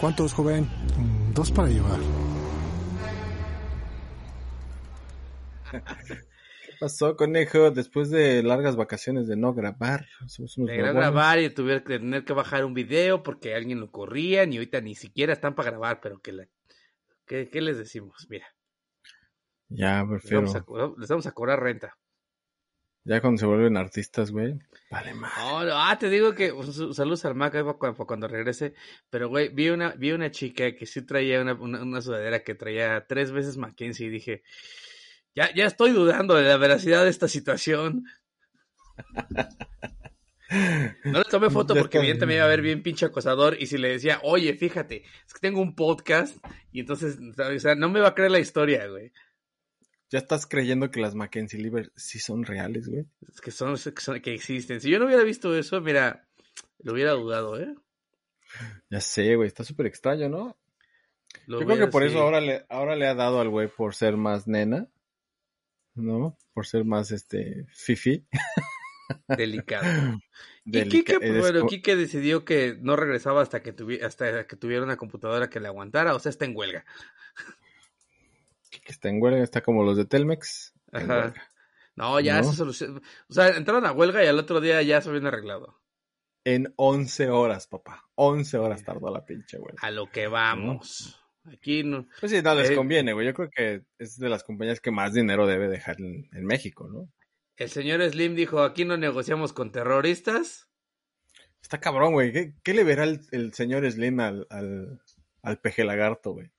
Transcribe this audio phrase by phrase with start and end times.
[0.00, 0.68] ¿Cuántos, joven?
[1.34, 1.98] Dos para llevar.
[5.70, 7.70] ¿Qué pasó, conejo?
[7.70, 10.06] Después de largas vacaciones de no grabar.
[10.26, 11.00] Somos unos De no huevones.
[11.00, 14.80] grabar y tuve que tener que bajar un video porque alguien lo corría y ahorita
[14.80, 16.46] ni siquiera están para grabar, pero que la...
[17.26, 18.26] ¿Qué, qué les decimos?
[18.30, 18.46] Mira,
[19.68, 20.36] Ya, les prefiero.
[20.42, 21.94] vamos, a, co- les vamos a cobrar renta.
[23.08, 24.58] Ya cuando se vuelven artistas, güey.
[24.90, 25.32] Vale, más.
[25.38, 28.74] No, ah, te digo que pues, saludos al Mac ahí pa' cu- pa' cuando regrese.
[29.08, 32.54] Pero, güey, vi una, vi una chica que sí traía una, una, una sudadera que
[32.54, 34.42] traía tres veces Mackenzie y dije,
[35.34, 38.04] ya, ya estoy dudando de la veracidad de esta situación.
[41.04, 43.76] No le tomé foto porque evidentemente me iba a ver bien pinche acosador y si
[43.76, 46.38] le decía, oye, fíjate, es que tengo un podcast
[46.72, 49.12] y entonces, o sea, no me va a creer la historia, güey.
[50.10, 53.06] Ya estás creyendo que las Mackenzie Livers sí son reales, güey.
[53.30, 54.80] Es que son, que son- que existen.
[54.80, 56.26] Si yo no hubiera visto eso, mira,
[56.82, 57.74] lo hubiera dudado, ¿eh?
[58.88, 59.46] Ya sé, güey.
[59.48, 60.56] Está súper extraño, ¿no?
[61.46, 63.94] Lo Yo creo que por eso ahora le, ahora le ha dado al güey por
[63.94, 64.88] ser más nena.
[65.94, 66.38] ¿No?
[66.54, 68.24] Por ser más, este, fifi.
[69.26, 69.84] Delicado.
[70.64, 74.46] Y Delica- Kike, pues, es bueno, Kike decidió que no regresaba hasta que, tuvi- hasta
[74.46, 76.84] que tuviera una computadora que le aguantara, o sea, está en huelga.
[78.70, 80.74] Que está en huelga, está como los de Telmex.
[80.92, 81.34] Ajá.
[81.96, 82.50] No, ya ¿No?
[82.50, 83.00] se solucionó.
[83.28, 85.80] O sea, entraron a huelga y al otro día ya se habían arreglado.
[86.44, 88.08] En 11 horas, papá.
[88.14, 89.78] 11 horas tardó la pinche huelga.
[89.82, 91.20] A lo que vamos.
[91.44, 92.06] Aquí no.
[92.20, 93.26] Pues sí, no les Eh, conviene, güey.
[93.26, 96.88] Yo creo que es de las compañías que más dinero debe dejar en, en México,
[96.88, 97.10] ¿no?
[97.56, 100.68] El señor Slim dijo, aquí no negociamos con terroristas.
[101.60, 102.32] Está cabrón, güey.
[102.32, 105.00] ¿Qué, qué le verá el, el señor Slim al, al,
[105.42, 106.50] al peje lagarto, güey?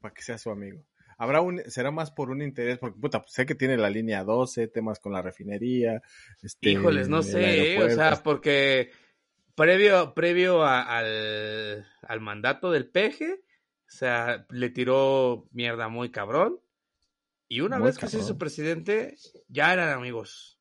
[0.00, 0.82] Para que sea su amigo.
[1.18, 4.22] Habrá un, será más por un interés, porque puta, pues, sé que tiene la línea
[4.24, 6.02] 12, temas con la refinería.
[6.42, 7.82] Este, Híjoles, no sé, ¿eh?
[7.82, 8.90] o sea, porque
[9.54, 16.60] previo, previo a- al, al mandato del peje, o sea, le tiró mierda muy cabrón.
[17.48, 19.16] Y una Muy vez que se hizo presidente,
[19.48, 20.58] ya eran amigos.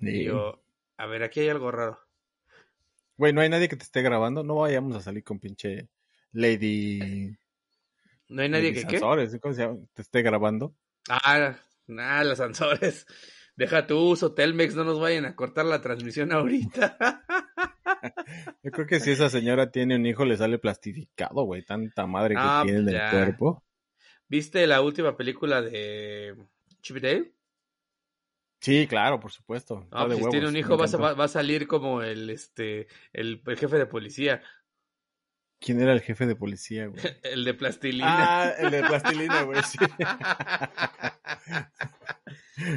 [0.00, 0.08] Sí.
[0.08, 0.62] Y yo,
[0.96, 1.98] a ver, aquí hay algo raro.
[3.16, 4.44] Güey, no hay nadie que te esté grabando.
[4.44, 5.88] No vayamos a salir con pinche
[6.32, 7.36] Lady.
[8.28, 8.98] No hay nadie que qué.
[8.98, 9.78] Sansores, ¿Cómo se llama?
[9.94, 10.74] Te esté grabando.
[11.08, 11.56] Ah,
[11.86, 13.06] nada, las Ansores.
[13.56, 16.96] Deja tu uso, Telmex, no nos vayan a cortar la transmisión ahorita.
[18.62, 21.64] Yo creo que si esa señora tiene un hijo, le sale plastificado, güey.
[21.64, 23.64] Tanta madre que Ah, tiene en el cuerpo.
[24.28, 26.36] ¿Viste la última película de
[26.82, 27.32] Chip Dale?
[28.60, 29.88] Sí, claro, por supuesto.
[29.90, 33.42] Ah, pues si huevos, tiene un hijo va a, va salir como el este el,
[33.46, 34.42] el jefe de policía,
[35.60, 37.02] ¿Quién era el jefe de policía, güey?
[37.22, 38.06] el de plastilina.
[38.08, 39.78] Ah, el de plastilina, güey, sí.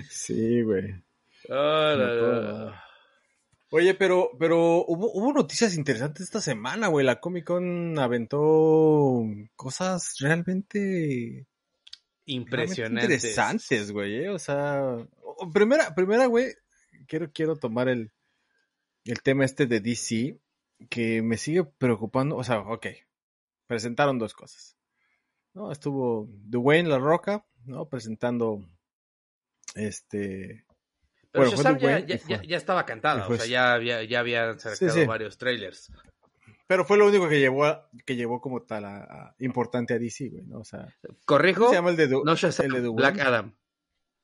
[0.09, 0.93] Sí, güey.
[1.49, 2.73] Ah, no, no.
[3.73, 7.05] Oye, pero, pero hubo, hubo noticias interesantes esta semana, güey.
[7.05, 9.23] La Comic Con aventó
[9.55, 11.47] cosas realmente, realmente
[12.25, 13.05] Impresionante.
[13.05, 14.25] interesantes, güey.
[14.25, 14.29] ¿eh?
[14.29, 14.97] O sea,
[15.53, 16.53] primera, primera, güey,
[17.07, 18.11] quiero, quiero tomar el,
[19.05, 20.37] el tema este de DC,
[20.89, 22.37] que me sigue preocupando.
[22.37, 22.87] O sea, ok,
[23.67, 24.77] presentaron dos cosas.
[25.53, 25.71] ¿no?
[25.71, 27.87] Estuvo Dwayne La Roca, ¿no?
[27.89, 28.63] Presentando
[29.75, 30.65] este...
[31.31, 34.59] Pero Bueno, Shazam ya, ya, fue- ya- estaba cantada, o sea, ya había, ya habían
[34.59, 35.05] sacado sí.
[35.05, 35.89] varios trailers.
[36.67, 39.99] Pero fue lo único que llevó, a- que llevó como tal a, a- importante a
[39.99, 40.59] DC, güey, ¿no?
[40.59, 40.93] O sea,
[41.25, 41.59] ¿Corrijo?
[41.61, 42.95] ¿cómo se llama el de, Du- No Shazam, el de Dwayne?
[42.97, 43.55] Black Adam.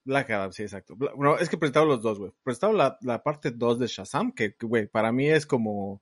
[0.03, 0.95] Black Adam, sí, exacto.
[0.97, 2.33] Bla- No, es que presentaron los dos, güey.
[2.43, 6.01] Presentaron la, la parte 2 de Shazam, que, güey, para mí es como,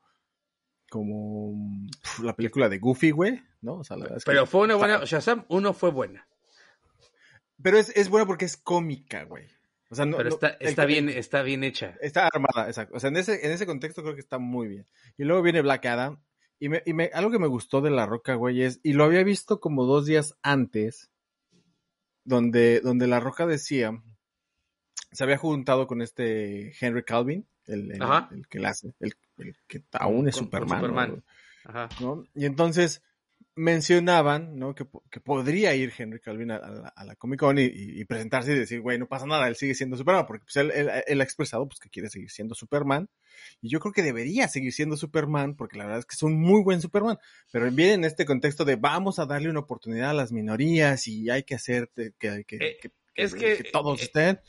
[0.90, 3.75] como pf, la película de Goofy, güey, ¿no?
[3.79, 6.27] O sea, la verdad es que- Pero fue una buena, Shazam 1 fue buena,
[7.62, 9.48] Pero es, es buena porque es cómica, güey.
[9.89, 11.95] O sea, no, pero está, está el- bien, está bien hecha.
[12.01, 12.95] Está armada, exacto.
[12.95, 14.88] O sea, en ese, en ese contexto creo que está muy bien.
[15.18, 16.19] Y luego viene Black Adam.
[16.59, 19.04] Y, me, y me, algo que me gustó de La Roca, güey, es, y lo
[19.04, 21.12] había visto como dos días antes,
[22.24, 24.01] donde, donde La Roca decía,
[25.12, 28.01] se había juntado con este Henry Calvin, el, el,
[28.31, 31.09] el que la hace, el, el que aún es Con- con Superman.
[31.11, 31.23] ¿no?
[31.71, 31.89] Ajá.
[32.01, 32.23] ¿no?
[32.35, 33.01] Y entonces
[33.57, 34.75] mencionaban, ¿no?
[34.75, 38.51] Que, que podría ir Henry Calvin a, a la, a la Comic Con y, presentarse
[38.53, 41.21] y decir, güey, no pasa nada, él sigue siendo Superman, porque pues, él, él- él
[41.21, 43.09] ha expresado pues, que quiere seguir siendo Superman.
[43.61, 46.39] Y yo creo que debería seguir siendo Superman, porque la verdad es que es un
[46.39, 47.17] muy buen Superman.
[47.51, 51.29] Pero viene en este contexto de vamos a darle una oportunidad a las minorías y
[51.29, 54.39] hay que hacer que, que, que- Eh, que- es que- todos eh, estén.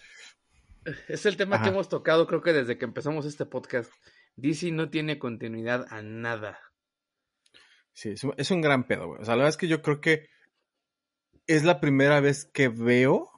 [1.08, 3.90] Es el tema que hemos tocado, creo que desde que empezamos este podcast.
[4.36, 6.58] DC no tiene continuidad a nada.
[7.92, 9.22] Sí, es un, gran pedo, güey.
[9.22, 10.28] O sea, la verdad es que yo creo que
[11.46, 13.30] es la primera vez que veo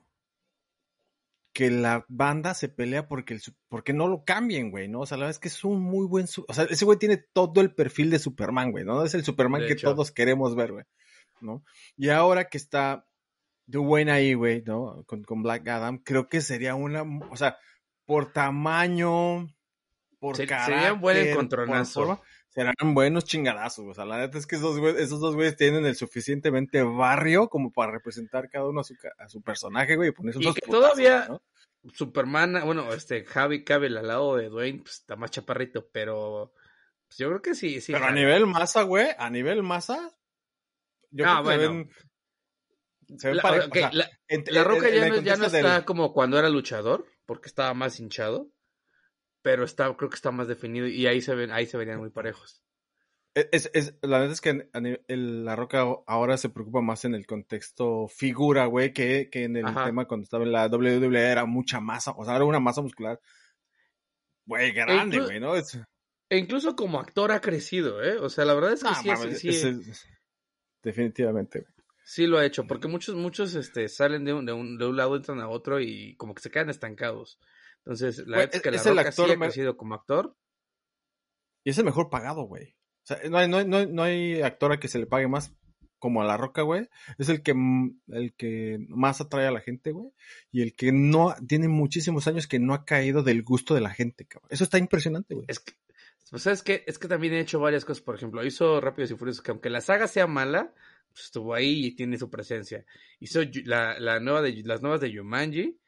[1.52, 5.00] que la banda se pelea porque, el, porque no lo cambien, güey, ¿no?
[5.00, 6.26] O sea, la verdad es que es un muy buen...
[6.48, 9.04] O sea, ese güey tiene todo el perfil de Superman, güey, ¿no?
[9.04, 9.90] Es el Superman De que hecho.
[9.90, 10.84] todos queremos ver, güey,
[11.40, 11.64] ¿no?
[11.96, 13.06] Y ahora que está
[13.66, 15.04] Dwayne ahí, güey, ¿no?
[15.06, 17.02] Con, con Black Adam, creo que sería una...
[17.30, 17.58] O sea,
[18.06, 19.48] por tamaño,
[20.18, 20.74] por Se- carácter...
[20.76, 22.18] sería un buen por
[22.48, 23.86] serán buenos chingadazos.
[23.86, 27.48] O sea, la neta es que esos, güey- esos dos güeyes tienen el suficientemente barrio
[27.48, 30.70] como para representar cada uno a su, ca- a su personaje, güey, y que putazos,
[30.70, 31.42] todavía- ¿no?
[31.94, 36.52] Superman, bueno, este Javi Cavill al lado de Dwayne, pues está más chaparrito, pero
[37.06, 37.92] pues, yo creo que sí, sí.
[37.92, 40.12] Pero a nivel masa, güey, a nivel masa,
[41.10, 41.84] yo Ah, creo que se bueno.
[41.86, 41.90] ven...
[43.18, 45.84] Se ven La, o sea, la- en- La Roca ya el no, ya no está
[45.86, 48.50] como cuando era luchador, porque estaba más hinchado,
[49.42, 52.10] pero está, creo que está más definido y ahí se ven, ahí se verían muy
[52.10, 52.62] parejos.
[53.34, 54.68] Es, es- la verdad es que
[55.06, 59.56] el- La Roca ahora se preocupa más en el contexto figura, güey, que, que en
[59.56, 59.84] el Ajá.
[59.84, 63.20] tema cuando estaba en la WWE era mucha masa, o sea, era una masa muscular,
[64.44, 65.54] güey, grande, inclu- güey, ¿no?
[65.54, 65.78] Es,
[66.30, 68.18] E incluso como actor ha crecido, ¿eh?
[68.18, 70.06] O sea, la verdad es que sí, mames, sí, es-
[70.82, 71.72] definitivamente, güey.
[72.04, 74.96] sí lo ha hecho, porque muchos, muchos este, salen de un, de, un, de un
[74.96, 77.38] lado, entran a otro y como que se quedan estancados.
[77.84, 80.36] Entonces, la verdad es que es la el Roca sí actor ha crecido como actor.
[81.64, 82.76] Y es el mejor pagado, güey.
[83.02, 85.06] O sea, no hay, no, hay, no, hay, no hay actor a que se le
[85.06, 85.56] pague más
[85.98, 86.88] como a La Roca, güey.
[87.18, 87.54] Es el que,
[88.08, 90.12] el que más atrae a la gente, güey.
[90.50, 93.90] Y el que no, tiene muchísimos años que no ha caído del gusto de la
[93.90, 94.48] gente, cabrón.
[94.50, 95.46] Eso está impresionante, güey.
[95.48, 95.72] Es que,
[96.30, 96.84] pues, ¿sabes qué?
[96.86, 98.02] Es que también he hecho varias cosas.
[98.02, 100.72] Por ejemplo, hizo Rápidos y Furiosos, que aunque la saga sea mala,
[101.10, 102.84] pues estuvo ahí y tiene su presencia.
[103.20, 105.78] Hizo la, la nueva de, las nuevas de Yumanji,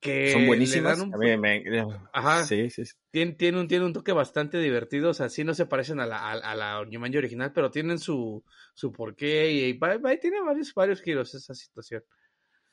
[0.00, 1.00] que Son buenísimas.
[1.00, 1.64] un- A mí me-
[2.12, 2.44] Ajá.
[2.44, 2.92] Sí, sí, sí.
[3.10, 5.10] tiene, tiene un, tiene un toque bastante divertido.
[5.10, 7.98] O sea, sí no se parecen a la, a, a la Yumanji original, pero tienen
[7.98, 8.42] su,
[8.74, 9.78] su porqué y, y
[10.20, 12.02] tiene varios, varios giros esa situación.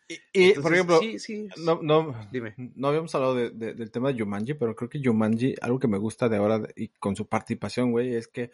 [0.07, 2.55] Y, y, por ejemplo, sí, sí, no, no, dime.
[2.57, 5.87] no habíamos hablado de- de- del tema de Jumanji, pero creo que Jumanji, algo que
[5.87, 8.49] me gusta de ahora y con su participación, güey, es que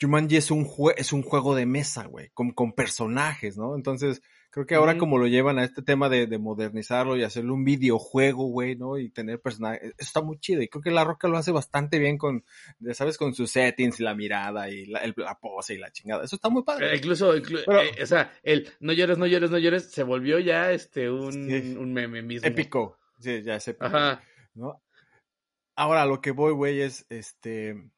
[0.00, 3.74] Jumanji es un, jue- es un juego de mesa, güey, con, con personajes, ¿no?
[3.76, 7.54] Entonces, creo que ahora como lo llevan a este tema de, de modernizarlo y hacerlo
[7.54, 8.98] un videojuego, güey, ¿no?
[8.98, 10.62] Y tener personajes, eso está muy chido.
[10.62, 12.44] Y creo que La Roca lo hace bastante bien con,
[12.78, 15.90] ya sabes, con sus settings y la mirada y la, el- la pose y la
[15.92, 16.24] chingada.
[16.24, 16.92] Eso está muy padre.
[16.92, 20.02] Eh, incluso, inclu- Pero- eh, o sea, el no llores, no llores, no llores, se
[20.02, 21.76] volvió ya este un, Sí.
[21.78, 22.46] un meme mismo.
[22.48, 22.98] épico.
[23.20, 23.86] Sí, ya es épico.
[23.86, 24.22] Ajá.
[24.54, 24.82] ¿no?
[25.76, 27.90] Ahora, lo que voy, güey, es, este,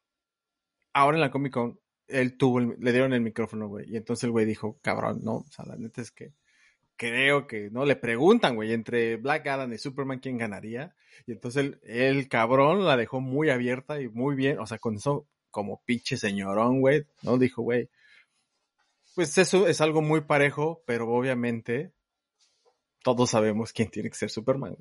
[0.93, 4.25] ahora en la Comic Con, él tuvo, el- le dieron el micrófono, güey, y entonces
[4.25, 6.33] el güey dijo, cabrón, no, o sea, la neta es que
[7.01, 7.83] creo que, ¿no?
[7.83, 10.95] Le preguntan, güey, entre Black Adam y Superman, ¿quién ganaría?
[11.25, 14.97] Y entonces el, el cabrón la dejó muy abierta y muy bien, o sea, con
[14.97, 17.39] eso, como pinche señorón, güey, ¿no?
[17.39, 17.89] Dijo, güey,
[19.15, 21.91] pues eso es algo muy parejo, pero obviamente
[23.03, 24.77] todos sabemos quién tiene que ser Superman.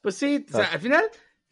[0.00, 0.70] Pues sí, o sea, Ah.
[0.72, 1.04] al final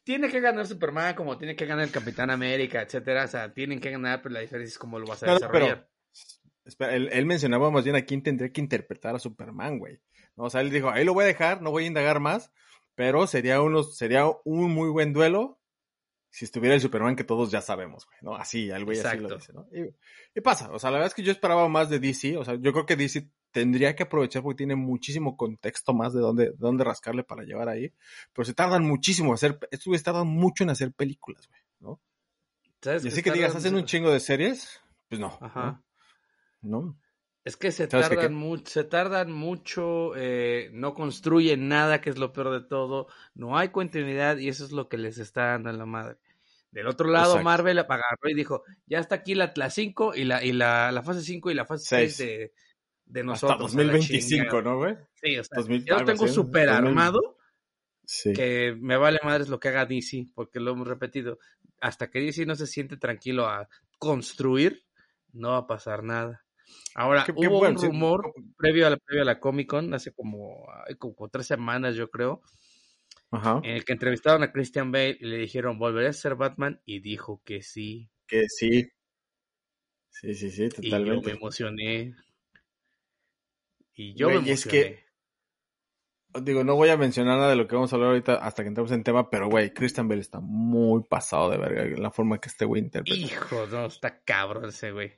[0.03, 3.27] tiene que ganar Superman como tiene que ganar el Capitán América, etcétera.
[3.27, 5.89] O sea, tienen que ganar, pero la diferencia es cómo lo vas a desarrollar.
[6.71, 10.01] Espera, él, él mencionaba más bien a quién tendría que interpretar a Superman, güey.
[10.37, 10.45] ¿No?
[10.45, 12.53] O sea, él dijo, ahí lo voy a dejar, no voy a indagar más,
[12.95, 15.59] pero sería, uno, sería un muy buen duelo
[16.31, 18.37] si estuviera el Superman que todos ya sabemos, güey, ¿no?
[18.37, 19.67] Así, el güey así lo dice, ¿no?
[19.73, 19.93] Y,
[20.33, 22.55] y pasa, o sea, la verdad es que yo esperaba más de DC, o sea,
[22.55, 26.57] yo creo que DC tendría que aprovechar porque tiene muchísimo contexto más de dónde, de
[26.57, 27.93] dónde rascarle para llevar ahí,
[28.33, 32.01] pero se tardan muchísimo en hacer, estos tardan mucho en hacer películas, güey, ¿no?
[32.81, 35.67] ¿Sabes Y así que digas, hacen un chingo de series, pues no, Ajá.
[35.67, 35.85] ¿no?
[36.63, 36.99] ¿No?
[37.45, 42.11] Es que se ¿Sabes qué, tardan mucho, se tardan mucho, eh, no construyen nada, que
[42.11, 45.47] es lo peor de todo, no hay continuidad y eso es lo que les está
[45.53, 46.19] dando en la madre.
[46.71, 47.45] Del otro lado, Exacto.
[47.45, 51.03] Marvel agarró y dijo, ya está aquí la, la 5 y, la, y la, la
[51.03, 52.17] fase 5 y la fase Seis.
[52.17, 52.53] 6 de,
[53.07, 53.71] de nosotros.
[53.71, 54.63] Hasta a la 2025, chingada.
[54.63, 54.97] ¿no, güey?
[55.15, 56.87] Sí, o sea, 2000 ya lo tengo súper 2000.
[56.87, 57.39] armado,
[58.05, 58.33] Sí.
[58.35, 61.39] que me vale madres lo que haga DC, porque lo hemos repetido,
[61.81, 64.85] hasta que DC no se siente tranquilo a construir,
[65.33, 66.45] no va a pasar nada.
[66.95, 69.95] Ahora, Qué- qué hubo un sí, rumor previo a la, previo a la Comic Con,
[69.95, 70.67] hace como,
[70.99, 72.43] como tres semanas yo creo,
[73.31, 73.61] Ajá.
[73.63, 76.81] en el que entrevistaron a Christian Bale y le dijeron, ¿volveré a ser Batman?
[76.85, 78.11] Y dijo que sí.
[78.27, 78.89] Que sí.
[80.11, 81.31] Sí, sí, sí, Y yo me totalmente.
[81.31, 82.15] emocioné.
[83.95, 84.95] Y yo Güey, me y es emocioné.
[84.97, 85.11] que-
[86.43, 88.69] Digo, no voy a mencionar nada de lo que vamos a hablar ahorita hasta que
[88.69, 92.39] entremos en tema, pero güey, Christian Bale está muy pasado de verga en la forma
[92.39, 93.19] que este güey interpreta.
[93.21, 95.13] Hijo, no, está cabrón ese güey.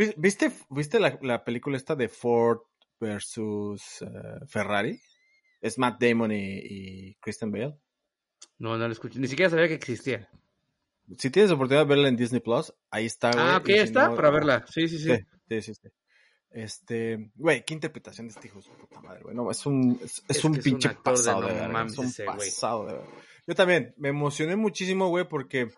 [0.00, 2.60] ¿Vis- ¿Viste, viste la, la película esta de Ford
[2.98, 4.06] versus eh,
[4.48, 5.00] Ferrari?
[5.60, 7.76] Es Matt Damon y, y Christian Bale.
[8.58, 9.18] No, no lo escuché.
[9.18, 10.28] Ni siquiera sabía que existía.
[11.18, 13.44] Si tienes oportunidad de verla en Disney Plus, ahí está, güey.
[13.44, 14.64] Ah, ok, si está no- para verla.
[14.68, 15.12] Sí, sí, sí.
[15.48, 15.88] Sí, sí, sí.
[16.50, 19.34] Este, güey, qué interpretación de este hijo de su puta madre, güey.
[19.36, 21.68] No, es un, es, es Es un es un pinche actor de pasado no de,
[21.68, 23.00] mames Es un ese pasado de.
[23.46, 25.68] Yo también me emocioné muchísimo, güey, porque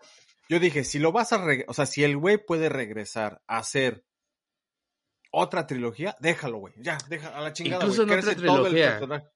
[0.49, 4.03] yo dije, si lo vas a, o sea, si el güey puede regresar a hacer
[5.35, 6.73] otra trilogía, déjalo, güey.
[6.77, 8.13] Ya, deja a la chingada, Incluso güey.
[8.13, 9.31] en otra Crece todo el trilogía.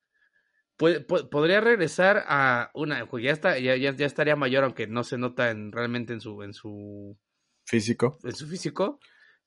[1.32, 5.50] podría regresar a una, ya está, ya, ya, ya estaría mayor, aunque no se nota
[5.50, 7.18] en, realmente en su, en su,
[7.66, 8.20] Físico.
[8.24, 9.00] en su físico.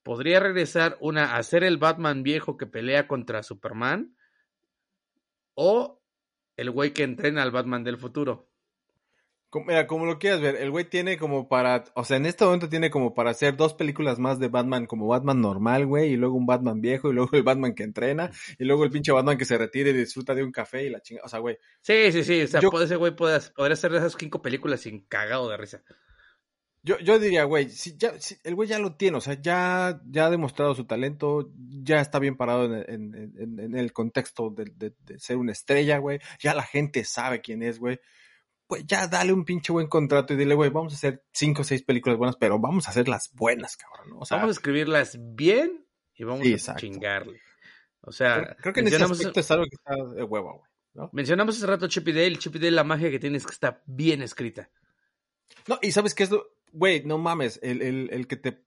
[0.02, 4.16] Podría regresar una a ser el Batman viejo que pelea contra Superman.
[5.54, 6.02] O
[6.56, 8.49] el güey que entrena al Batman del futuro.
[9.66, 12.68] Mira, como lo quieras ver, el güey tiene como para, o sea, en este momento
[12.68, 16.36] tiene como para hacer dos películas más de Batman, como Batman normal, güey, y luego
[16.36, 19.44] un Batman viejo, y luego el Batman que entrena, y luego el pinche Batman que
[19.44, 22.22] se retira y disfruta de un café y la chinga, o sea, güey, Sí, sí,
[22.22, 22.42] sí.
[22.42, 25.56] O sea, Yo- puede- ese güey puede, podría hacer esas cinco películas sin cagado de
[25.56, 25.82] risa.
[26.82, 30.00] yo, yo diría, güey, si ya, si el güey ya lo tiene, o sea, ya,
[30.06, 31.50] ya ha demostrado su talento,
[31.82, 35.52] ya está bien parado en, en- en- en el contexto de, de- de ser una
[35.52, 37.98] estrella, güey, ya la gente sabe quién es, güey.
[38.70, 41.64] Pues ya dale un pinche buen contrato y dile, güey, vamos a hacer cinco o
[41.64, 44.10] seis películas buenas, pero vamos a hacerlas buenas, cabrón.
[44.10, 44.18] ¿no?
[44.20, 45.84] O sea, vamos a escribirlas bien
[46.14, 47.40] y vamos Sí, a chingarle.
[48.00, 50.58] O sea, creo, creo que en ese mencionamos, aspecto es algo que está de huevo,
[50.58, 50.70] güey.
[50.94, 51.10] ¿no?
[51.12, 52.36] mencionamos hace rato Chip y Dale.
[52.36, 54.70] Chip y Dale, la magia que tiene es que está bien escrita.
[55.66, 58.64] No, y sabes qué es lo, güey, no mames, el, el, el que te,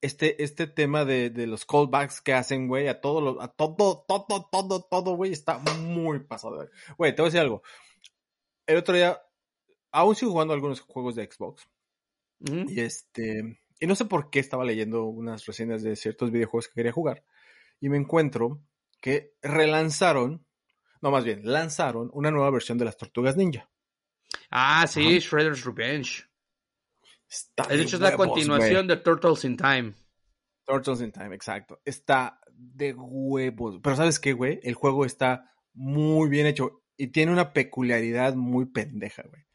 [0.00, 4.04] este, este tema de, de los callbacks que hacen, güey, a todo, lo, a todo,
[4.08, 6.68] todo, todo, todo, güey, está muy pasado.
[6.96, 7.62] Güey, te voy a decir algo.
[8.66, 9.20] El otro día,
[9.92, 11.68] aún sigo jugando algunos juegos de Xbox.
[12.40, 12.66] Ujú.
[12.68, 16.74] Y este, y no sé por qué estaba leyendo unas reseñas de ciertos videojuegos que
[16.74, 17.24] quería jugar.
[17.80, 18.60] Y me encuentro
[19.00, 20.44] que relanzaron,
[21.00, 23.70] no más bien, lanzaron una nueva versión de las Tortugas Ninja.
[24.50, 25.18] Ah, sí, Ajá.
[25.18, 26.24] Shredder's Revenge.
[27.28, 29.94] Está De hecho, es la continuación de Turtles in Time.
[30.64, 31.80] Turtles in Time, exacto.
[31.84, 33.78] Está de huevos.
[33.82, 34.60] Pero ¿sabes qué, güey?
[34.62, 39.47] El juego está muy bien hecho y tiene una peculiaridad muy pendeja, güey.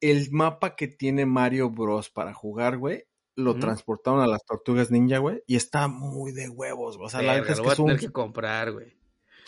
[0.00, 2.10] El mapa que tiene Mario Bros.
[2.10, 3.04] para jugar, güey,
[3.38, 6.96] lo transportaron a las Tortugas Ninja, güey, y está muy de huevos.
[6.96, 7.06] güey.
[7.06, 8.96] O sea, la neta es lo que voy a es un, tener que comprar, güey.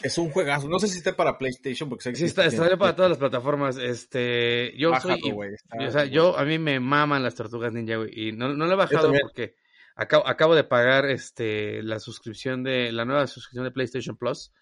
[0.03, 0.69] es un juegazo.
[0.69, 3.19] No sé si esté para PlayStation, porque sé que Sí, está, está para todas las
[3.19, 3.77] plataformas.
[3.77, 7.73] Este, yo Bájalo, soy, güey, está o sea, yo, a mí me maman las tortugas
[7.73, 9.57] ninja, güey, y no, no lo he bajado porque
[9.97, 14.53] acabo, acabo de pagar, este, la suscripción de, la nueva suscripción de PlayStation Plus,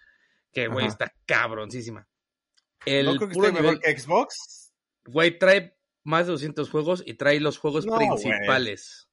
[0.52, 2.08] que, güey, está cabroncísima.
[2.86, 4.72] El no creo que esté nivel, mejor que Xbox.
[5.04, 9.08] güey, trae más de 200 juegos y trae los juegos No, principales.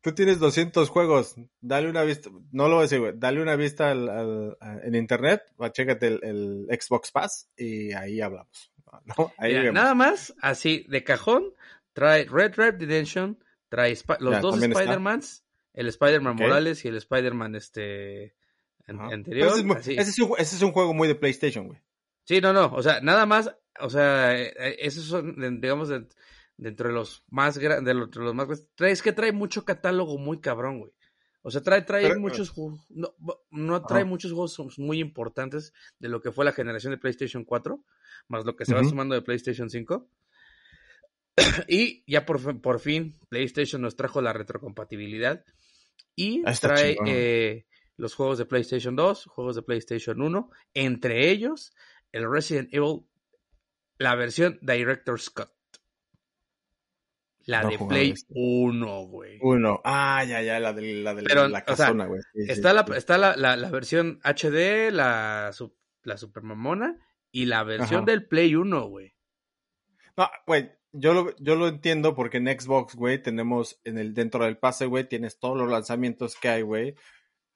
[0.00, 3.56] Tú tienes 200 juegos, dale una vista, no lo voy a decir, güey, dale una
[3.56, 6.20] vista al, en internet, chécate el,
[6.70, 8.70] el Xbox Pass y ahí hablamos.
[9.16, 9.32] ¿no?
[9.38, 9.74] Ahí Mira, vemos.
[9.74, 11.54] nada más, así, de cajón,
[11.94, 14.62] trae Red Red Redemption, trae Sp- los Ya, dos.
[14.62, 16.36] Spider-Mans, el Spider-Man.
[16.36, 18.34] Morales y el Spider-Man este
[18.86, 19.14] an- Ajá.
[19.14, 19.48] anterior.
[19.48, 21.80] Ese es, muy- ese es un, ese es un juego muy de PlayStation, güey.
[22.24, 26.06] Sí, no, no, o sea, nada más, o sea, eh, eh, esos son, digamos, de-
[26.56, 30.78] dentro de los más grandes, de los, más es que trae mucho catálogo muy cabrón,
[30.78, 30.92] güey.
[31.42, 33.14] O sea, trae, trae Pero- muchos juegos, no,
[33.50, 37.82] no trae muchos juegos muy importantes de lo que fue la generación de PlayStation 4,
[38.28, 40.08] más lo que se va sumando de PlayStation 5.
[41.68, 45.44] y ya por, fin- por fin PlayStation nos trajo la retrocompatibilidad
[46.16, 47.66] y Ah, está trae eh,
[47.96, 51.72] los juegos de PlayStation 2, juegos de PlayStation 1, entre ellos
[52.12, 53.00] el Resident Evil,
[54.04, 55.50] la versión Director Scott.
[57.46, 58.32] La No de Play este.
[58.34, 59.38] 1, güey.
[59.42, 59.80] Uno.
[59.84, 62.20] Ah, ya, ya, la de la, de Pero, la casona, güey.
[62.32, 62.92] Sí, sí, Está, la, sí.
[62.96, 66.96] está la, la- la versión HD, la, su- la Super Mamona
[67.30, 68.06] y la versión Ajá.
[68.12, 69.14] del Play 1, güey.
[70.16, 74.44] No, güey, yo lo, yo lo entiendo porque en Xbox, güey, tenemos en el dentro
[74.44, 76.94] del pase, güey, tienes todos los lanzamientos que hay, güey.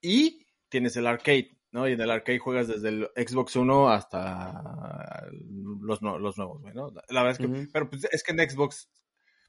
[0.03, 1.89] Y tienes el arcade, ¿no?
[1.89, 5.29] Y en el arcade juegas desde el Xbox 1 hasta
[5.81, 6.91] los, no- los nuevos, güey, ¿no?
[7.09, 8.89] La verdad es que, pero pues, es que en Xbox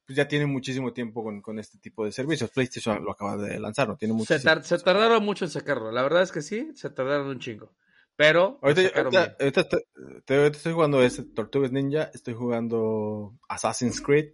[0.06, 2.50] pues ya tiene muchísimo tiempo con, con este tipo de servicios.
[2.50, 3.96] PlayStation lo acaba de lanzar, ¿no?
[3.96, 5.92] Tiene Se, tar- se tardaron mucho en sacarlo.
[5.92, 7.76] La verdad es que sí, se tardaron un chingo.
[8.16, 9.36] Pero lo Ahorita, sacaron ahorita- bien.
[9.40, 14.34] ahorita te- te- ahorita estoy jugando ese Tortugas Ninja, estoy jugando Assassin's Creed,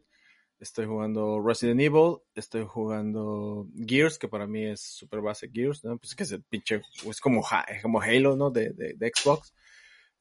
[0.65, 5.97] estoy jugando Resident Evil, estoy jugando Gears, que para mí es super base Gears, ¿no?
[5.97, 7.43] Pues es que es el pinche, es como,
[7.81, 8.49] como Halo, ¿no?
[8.49, 9.53] De, de, Xbox.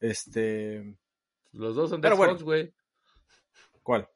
[0.01, 0.97] Este.
[1.53, 2.75] Los dos son de Xbox, güey.
[3.83, 4.09] ¿Cuál?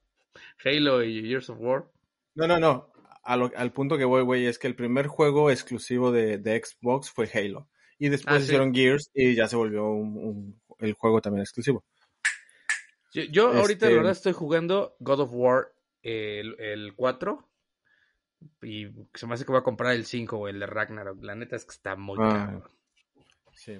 [0.64, 1.90] Halo y Gears of War.
[2.34, 2.92] No, no, no.
[3.22, 7.28] al punto que voy, güey, es que el primer juego exclusivo de, de Xbox fue
[7.32, 7.68] Halo.
[7.98, 11.84] Y después ah, hicieron Gears y ya se volvió un, el juego también exclusivo.
[13.12, 17.48] Yo, ahorita la verdad este estoy jugando God of War el, el 4
[18.62, 21.22] y se me hace que voy a comprar el 5 o el de Ragnarok.
[21.22, 22.70] La neta es que está muy ah, caro.
[23.52, 23.78] Sí.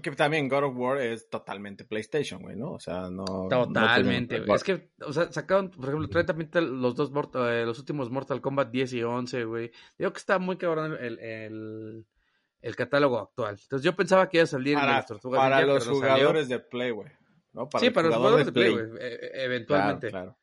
[0.00, 2.72] Que también God of War es totalmente PlayStation, güey, ¿no?
[2.72, 3.24] O sea, no.
[3.48, 4.54] Totalmente, güey.
[4.54, 6.50] es que, o sea, sacaron, por ejemplo, trae también
[6.80, 9.72] los dos, eh, los últimos Mortal Kombat 10 y 11, güey.
[9.98, 12.06] Digo que está muy cabrón el, el,
[12.60, 13.58] el catálogo actual.
[13.60, 16.90] Entonces yo pensaba que iba a salir para, las tortugas para los jugadores de Play,
[16.92, 17.10] güey.
[17.52, 17.68] ¿no?
[17.80, 20.10] sí, para los jugadores de Play, güey, e, e, eventualmente.
[20.10, 20.38] Claro,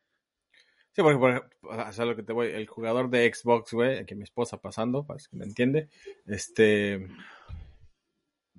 [0.92, 4.24] Sí, porque, por ejemplo, lo que te voy, el jugador de Xbox, güey, que mi
[4.24, 5.88] esposa pasando, para que me entiende,
[6.26, 7.08] este,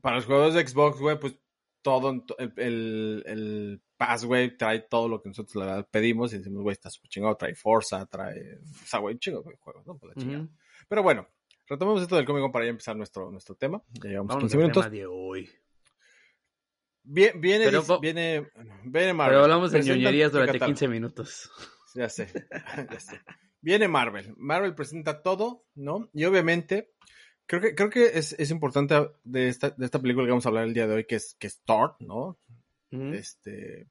[0.02, 1.38] para los jugadores de Xbox, güey, pues
[1.82, 6.64] todo, el, el, el Pass, güey, trae todo lo que nosotros le pedimos y decimos,
[6.64, 9.98] güey, está súper chingado, trae Forza, trae, o sea, güey, chingo de juegos, ¿no?
[9.98, 10.48] Pues la
[10.88, 11.28] Pero bueno,
[11.68, 13.84] retomemos esto del cómic para ya empezar nuestro, nuestro tema.
[14.04, 14.84] Ya llevamos 15 minutos.
[14.84, 15.50] Tema de hoy.
[17.04, 18.52] Viene, viene, viene,
[18.84, 19.34] viene Marvel.
[19.34, 21.52] Pero hablamos de ñoñerías durante 15 minutos.
[21.94, 22.28] Ya sé,
[22.92, 23.20] ya sé.
[23.62, 24.34] Viene Marvel.
[24.38, 26.10] Marvel presenta todo, ¿no?
[26.14, 26.94] Y obviamente,
[27.46, 30.50] creo que, creo que es, es importante de esta, de esta película que vamos a
[30.50, 32.40] hablar el día de hoy, que es, que es Thor, ¿no?
[32.92, 33.88] Este.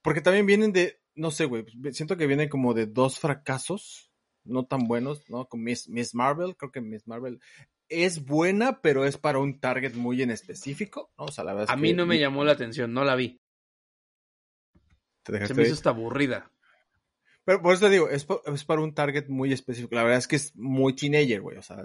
[0.00, 4.12] Porque también vienen de, no sé, güey, siento que vienen como de dos fracasos
[4.44, 5.46] no tan buenos, ¿no?
[5.46, 7.40] Con Miss, Miss Marvel, creo que Miss Marvel
[7.88, 11.26] es buena, pero es para un target muy en específico, ¿no?
[11.26, 13.40] O sea, la verdad A mí no me llamó la atención, no la vi.
[15.24, 16.50] Se me hizo hasta aburrida.
[17.44, 18.24] Pero por eso te digo, es,
[18.64, 19.94] para un target muy específico.
[19.94, 21.56] La verdad es que es muy teenager, güey.
[21.58, 21.84] O sea,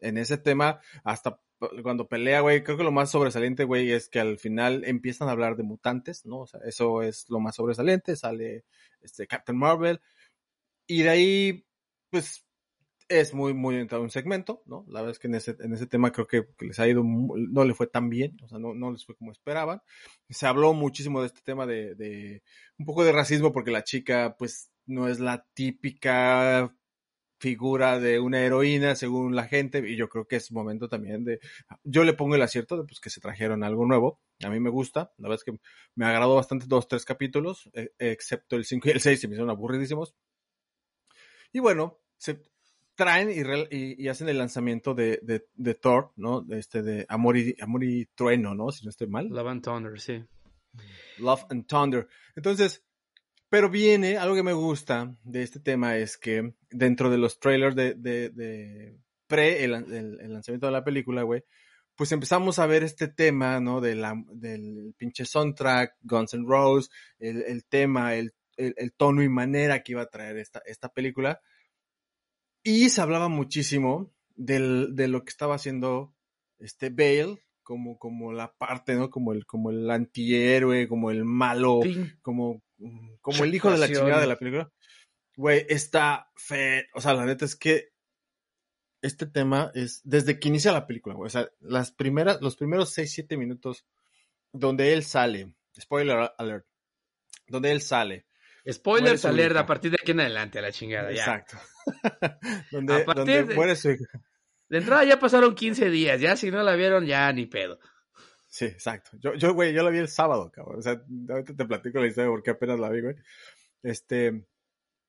[0.00, 1.40] en ese tema, hasta
[1.82, 5.32] cuando pelea, güey, creo que lo más sobresaliente, güey, es que al final empiezan a
[5.32, 6.40] hablar de mutantes, ¿no?
[6.40, 8.16] O sea, eso es lo más sobresaliente.
[8.16, 8.64] Sale
[9.00, 10.00] este Captain Marvel.
[10.86, 11.66] Y de ahí
[12.10, 12.44] pues
[13.10, 14.84] es muy, muy entrado un segmento, ¿no?
[14.86, 17.64] La verdad es que en ese, en ese tema creo que, les ha ido, no
[17.64, 19.82] le fue tan bien, o sea, no, no les fue como esperaban.
[20.28, 22.42] Se habló muchísimo de este tema de, de
[22.78, 26.74] un poco de racismo porque la chica, pues, no es la típica
[27.38, 31.40] figura de una heroína según la gente y yo creo que es momento también de
[31.84, 34.68] yo le pongo el acierto de pues que se trajeron algo nuevo a mí me
[34.68, 35.58] gusta la verdad es que
[35.94, 39.34] me agradó bastante dos tres capítulos e, excepto el 5 y el 6 se me
[39.34, 40.14] hicieron aburridísimos
[41.52, 42.42] y bueno, se
[42.94, 46.44] traen y, y, hacen el lanzamiento de, de, de, Thor, ¿no?
[46.50, 48.70] Este de Amor y, Amor y Trueno, ¿no?
[48.70, 49.28] Si no estoy mal.
[49.28, 50.24] Love and Thunder, sí.
[51.18, 52.08] Love and Thunder.
[52.36, 52.84] Entonces,
[53.50, 57.76] pero viene, algo que me gusta de este tema es que dentro de los trailers
[57.76, 61.44] de, de, de pre el, el, lanzamiento de la película, güey,
[61.94, 63.82] pues empezamos a ver este tema, ¿no?
[63.82, 69.28] De la, del pinche soundtrack, Guns N' Roses, el, el tema, el el, tono y
[69.28, 71.40] manera que iba a traer esta, esta película.
[72.62, 76.14] Y se hablaba muchísimo del, de lo que estaba haciendo
[76.58, 79.10] este Bale, como, como la parte, ¿no?
[79.10, 81.80] Como el, como el antihéroe, como el malo,
[82.22, 82.62] como,
[83.20, 84.70] como el hijo de la chingada de la película.
[85.36, 86.88] Güey, está fe.
[86.94, 87.92] O sea, la neta es que
[89.02, 91.26] este tema es desde que inicia la película, güey.
[91.26, 93.86] O sea, las primeras, los primeros 6, 7 minutos
[94.52, 96.66] donde él sale, spoiler alert,
[97.46, 98.26] donde él sale,
[98.68, 101.10] Spoilers alert a partir de aquí en adelante a la chingada.
[101.10, 101.56] Exacto.
[102.70, 104.04] donde, muere su hija.
[104.68, 107.80] De entrada ya pasaron 15 días, ya si no la vieron, ya ni pedo.
[108.50, 109.12] Sí, exacto.
[109.20, 110.80] Yo, yo, güey, yo la vi el sábado, cabrón.
[110.80, 113.14] O sea, ahorita te platico la historia porque apenas la vi, güey.
[113.82, 114.44] Este.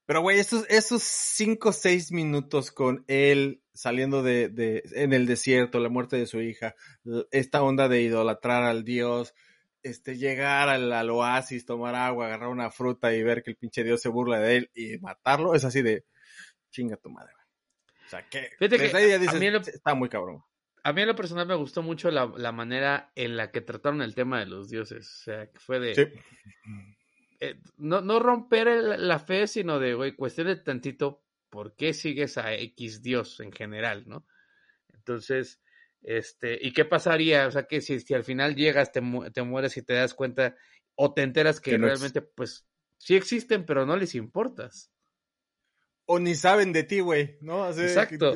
[0.06, 5.26] Pero, güey, esos, esos cinco o seis minutos con él saliendo de, de, en el
[5.26, 6.76] desierto, la muerte de su hija,
[7.32, 9.34] esta onda de idolatrar al Dios,
[9.84, 14.02] este, llegar al, oasis, tomar agua, agarrar una fruta y ver que el pinche Dios
[14.02, 16.06] se burla de él y matarlo, es así de
[16.70, 17.34] chinga tu madre.
[18.06, 20.44] O sea, que, está muy cabrón.
[20.84, 24.16] A mí en lo personal me gustó mucho la, manera en la que trataron el
[24.16, 25.08] tema de los dioses.
[25.08, 26.14] O sea, que fue de...
[27.40, 28.68] Eh, no, no romper
[29.00, 33.52] la fe, sino de, güey, cuestión de tantito, ¿por qué sigues a X Dios en
[33.52, 34.28] general, no?
[34.94, 35.60] Entonces,
[36.04, 37.48] este, ¿y qué pasaría?
[37.48, 39.02] O sea, que si, si al final llegas, te,
[39.34, 40.56] te, mueres y te das cuenta,
[40.96, 42.68] o te enteras que, realmente, pues,
[42.98, 44.92] sí existen, pero no les importas.
[46.14, 47.70] O ni saben de ti, güey, ¿no?
[47.70, 48.36] Exacto.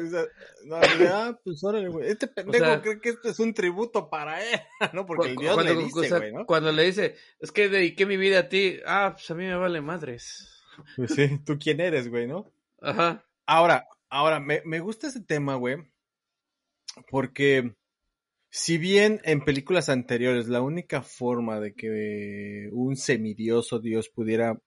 [0.63, 2.09] no, ah, pues órale, güey.
[2.09, 4.61] Este pendejo cree que esto es un tributo para él,
[4.93, 5.05] ¿no?
[5.05, 6.45] Porque el Dios le dice, güey, ¿no?
[6.45, 9.57] Cuando le dice, es que dediqué mi vida a ti, ah, pues a mí me
[9.57, 10.63] vale madres.
[10.95, 12.49] Pues sí, ¿tú quién eres, güey, no?
[12.81, 13.25] Ajá.
[13.45, 15.75] Ahora, ahora, me, me gusta ese tema, güey,
[17.09, 17.75] porque
[18.49, 24.61] si bien en películas anteriores la única forma de que un semidioso dios pudiera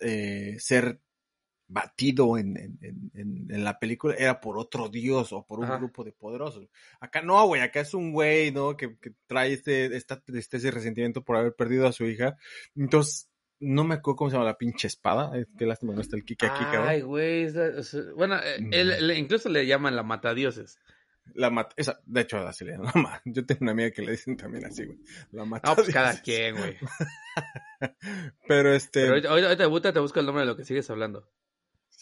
[0.00, 1.00] eh, ser
[1.68, 2.78] batido en, en,
[3.14, 5.76] en, en, la película era por otro dios o por un Ajá.
[5.76, 6.66] grupo de poderosos.
[6.98, 8.76] Acá no, güey, acá es un güey, ¿no?
[8.76, 12.36] Que, que trae este, esta tristeza y resentimiento por haber perdido a su hija.
[12.74, 13.28] Entonces,
[13.60, 15.36] no me acuerdo cómo se llama la pinche espada.
[15.38, 16.88] Eh, Qué lástima no está el Kike aquí, cabrón.
[16.88, 17.48] Ay, güey.
[18.16, 20.78] Bueno, eh, él- le- incluso le llaman la matadioses.
[21.34, 22.92] La mat esa, de hecho, así le llaman.
[22.94, 24.98] la ma- Yo tengo una amiga que le dicen también así, güey.
[25.32, 25.68] La mata.
[25.68, 26.76] No, pues cada quien, güey.
[28.46, 29.00] Pero este.
[29.02, 31.28] Pero ahorita, ahorita, ahorita te busco el nombre de lo que sigues hablando.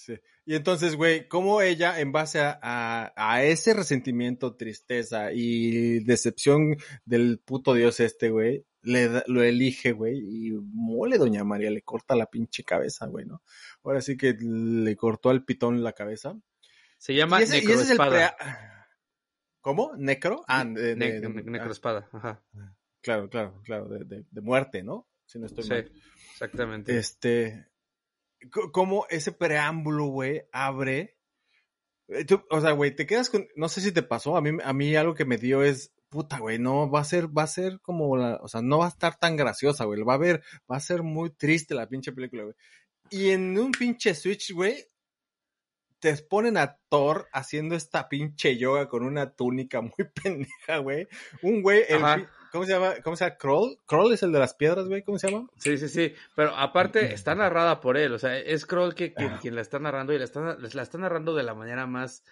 [0.06, 0.14] Sí.
[0.44, 6.76] Y entonces, güey, cómo ella, en base a, a, a ese resentimiento, tristeza y decepción
[7.04, 11.82] del puto dios este, güey, le da- lo elige, güey, y mole, doña María, le
[11.82, 13.42] corta la pinche cabeza, güey, ¿no?
[13.82, 16.38] Ahora sí que le cortó al pitón la cabeza.
[16.98, 18.36] Se llama y ese, y ese es el Necroespada.
[18.36, 18.88] prea-
[19.60, 19.92] ¿Cómo?
[19.98, 20.44] ¿Necro?
[20.46, 22.44] Ah, de, Ne- de- de- ne- ah, Necroespada, ajá.
[23.00, 25.08] claro, claro, claro, de, muerte, ¿no?
[25.24, 25.92] Si no estoy Sí, mal.
[26.32, 26.96] exactamente.
[26.96, 27.66] Este,
[28.54, 31.16] c- como ese preámbulo, güey, abre.
[32.08, 34.56] eh, tú- o sea, güey, te quedas con, no sé si te pasó, a mí,
[34.62, 37.46] a mí algo que me dio es, puta, güey, no, va a ser, va a
[37.48, 40.42] ser como la, o sea, no va a estar tan graciosa, güey, va a ver,
[40.70, 42.54] va a ser muy triste la pinche película, güey.
[43.10, 44.84] Y en un pinche Switch, güey,
[45.98, 49.92] te ponen a Thor haciendo esta pinche yoga con una túnica muy
[50.24, 51.08] pendeja, güey.
[51.42, 52.02] Un güey, el
[52.56, 52.94] ¿cómo se llama?
[53.04, 53.36] ¿Cómo se llama?
[53.36, 53.78] Kroll.
[53.86, 55.48] Kroll es el de las piedras, güey, ¿cómo se llama?
[55.58, 56.14] Sí, sí, sí.
[56.34, 58.12] Pero aparte está narrada por él.
[58.12, 59.38] O sea, es Kroll que, que- Ah.
[59.40, 62.24] quien la está narrando y la está, la está narrando de la manera más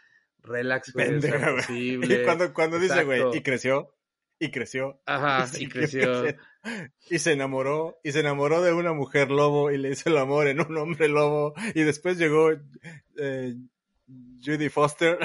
[0.43, 1.57] relax güey, Pendeja, güey.
[1.63, 2.15] posible.
[2.15, 3.95] Y cuando, cuando dice, güey, y creció,
[4.39, 6.25] y creció, Ajá, y creció.
[7.09, 10.49] y se enamoró, y se enamoró de una mujer lobo, y le hizo el amor
[10.49, 12.51] en un hombre lobo, y después llegó
[13.17, 13.55] eh,
[14.45, 15.19] Judy Foster,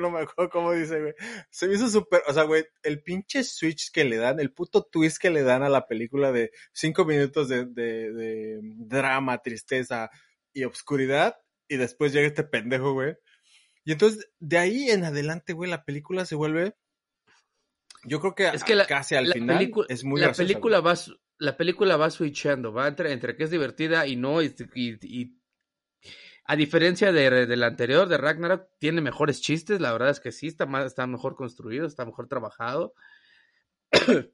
[0.00, 1.14] no me acuerdo cómo dice, güey,
[1.50, 4.82] se me hizo súper, o sea, güey, el pinche switch que le dan, el puto
[4.84, 10.10] twist que le dan a la película de cinco minutos de, de, de drama, tristeza
[10.52, 11.36] y obscuridad,
[11.68, 13.14] y después llega este pendejo, güey.
[13.84, 16.74] Y entonces, de ahí en adelante, güey, la película se vuelve.
[18.04, 20.78] Yo creo que, Es que la- casi al la final es muy la graciosa, película
[20.80, 20.94] güey.
[20.94, 21.00] va
[21.38, 25.41] la película va switchando, va entre, entre que es divertida y no, y, y- y
[26.44, 30.32] a diferencia de, de la anterior, de Ragnarok, tiene mejores chistes, la verdad es que
[30.32, 32.94] sí, está, más, está mejor construido, está mejor trabajado.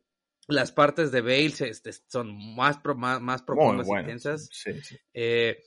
[0.49, 4.09] Las partes de Bale este, son más, pro- más, más profundas y buena.
[4.09, 4.49] tensas.
[4.51, 4.99] Sí, sí.
[5.13, 5.63] Eh,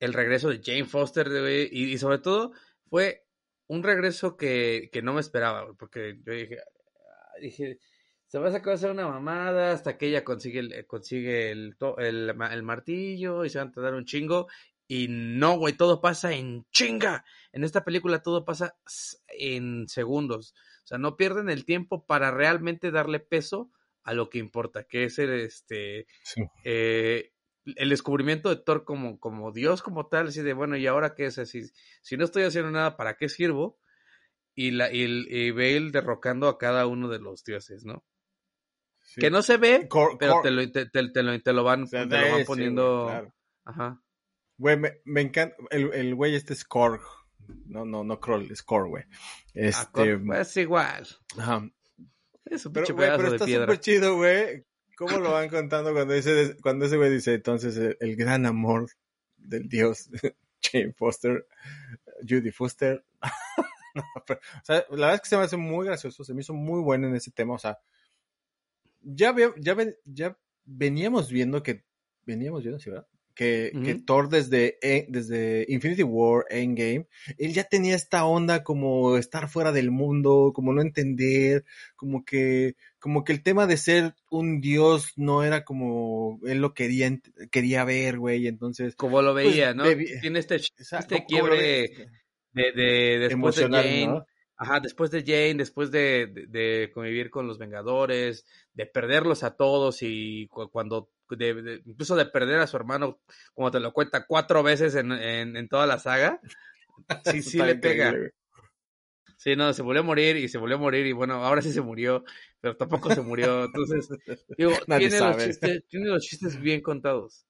[0.00, 1.28] el regreso de Jane Foster,
[1.70, 2.52] y, y sobre todo
[2.90, 3.26] fue
[3.68, 7.78] un regreso que, que no me esperaba, porque yo dije, ah, dije,
[8.26, 11.76] se va a sacar a hacer una mamada hasta que ella consigue el, consigue el,
[11.98, 14.48] el, el martillo y se van a tardar un chingo.
[14.86, 17.24] Y no, güey, todo pasa en chinga.
[17.52, 18.76] En esta película todo pasa
[19.28, 20.54] en segundos.
[20.84, 23.70] O sea, no pierden el tiempo para realmente darle peso
[24.02, 26.42] a lo que importa, que es el, este, Sí.
[26.64, 27.32] eh,
[27.76, 31.24] el descubrimiento de Thor como, como Dios, como tal, así de, bueno, ¿y ahora qué
[31.26, 31.38] es?
[31.38, 31.62] Así,
[32.02, 33.78] si no estoy haciendo nada, ¿para qué sirvo?
[34.54, 38.04] Y, la, y, el- y Bale derrocando a cada uno de los dioses, ¿no?
[39.00, 39.20] sí.
[39.22, 41.86] Que no se ve, Cor- pero cor- te lo, te, lo, te lo van, o
[41.86, 43.06] sea, te lo van poniendo...
[43.08, 43.34] claro.
[43.64, 44.00] Ajá.
[44.58, 45.56] Güey, me, me encanta.
[45.70, 47.00] El, el güey este es Korg.
[47.66, 49.04] No, no, no Kroll, es Korg, güey.
[49.06, 49.10] Ah,
[49.54, 50.20] Este.
[50.40, 51.06] es igual.
[51.38, 51.68] ajá.
[52.46, 53.64] Es un Pero, pinche güey, pedazo pero de está piedra.
[53.66, 54.64] súper chido, güey.
[54.96, 58.88] ¿Cómo lo van contando cuando dice, cuando ese güey dice entonces el, el gran amor
[59.36, 60.08] del dios
[60.62, 61.46] Jane Foster,
[62.28, 63.04] Judy Foster?
[63.96, 66.40] No, pero, o sea, la verdad es que se me hace muy gracioso, se me
[66.40, 67.78] hizo muy bueno en ese tema, o sea,
[69.02, 71.84] ya, ve- ya, ya veníamos viendo que,
[72.26, 73.06] veníamos viendo, sí, ¿verdad?
[73.34, 73.72] Que.
[74.06, 79.72] Thor desde, eh, desde Infinity War, Endgame, él ya tenía esta onda como estar fuera
[79.72, 81.64] del mundo, como no entender,
[81.96, 86.74] como que, como que el tema de ser un dios no era como él lo
[86.74, 87.10] quería,
[87.50, 89.84] quería ver, güey, entonces, Como lo pues, veía, ¿no?
[90.20, 92.08] Tiene este, este quiebre ves,
[92.52, 94.26] de, de después emocional, de Jane, ¿no?
[94.56, 99.56] Ajá, después de Jane, después de, de- de convivir con los Vengadores, de perderlos a
[99.56, 103.20] todos y cu- cuando, de- de- incluso de perder a su hermano,
[103.54, 106.40] como te lo cuenta cuatro veces en, en, en toda la saga,
[107.24, 108.08] sí, sí le pega.
[108.08, 108.34] increíble.
[109.36, 111.72] Sí, no, se volvió a morir y se volvió a morir y bueno, ahora sí
[111.72, 112.24] se murió,
[112.60, 113.64] pero tampoco se murió.
[113.64, 114.08] Entonces,
[114.56, 117.44] digo, tiene los, chistes, tiene los chistes bien contados.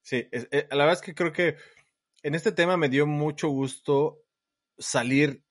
[0.00, 1.56] Sí, es- eh, la verdad es que creo que
[2.22, 4.22] en este tema me dio mucho gusto
[4.78, 5.42] salir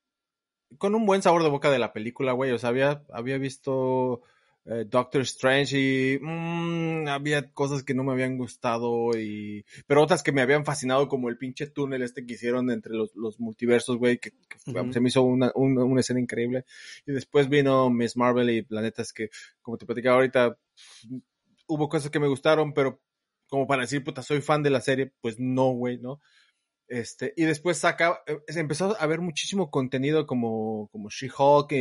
[0.78, 2.52] con un buen sabor de boca de la película, güey.
[2.52, 4.24] O sea, había, había visto
[4.70, 10.24] eh, Doctor Strange y mm, había cosas que no me habían gustado y pero otras
[10.24, 13.98] que me habían fascinado como el pinche túnel este que hicieron entre los, los multiversos,
[13.98, 14.32] güey, que,
[14.92, 16.66] se me hizo una, una, una escena increíble.
[17.06, 19.30] Y después vino Miss Marvel y planetas que,
[19.62, 20.58] como te platicaba ahorita,
[21.68, 23.02] hubo cosas que me gustaron, pero
[23.48, 26.20] como para decir, puta, soy fan de la serie, pues no, güey, ¿no?
[26.88, 31.72] Este, y después saca, eh, empezó a ver muchísimo contenido como, como She-Hulk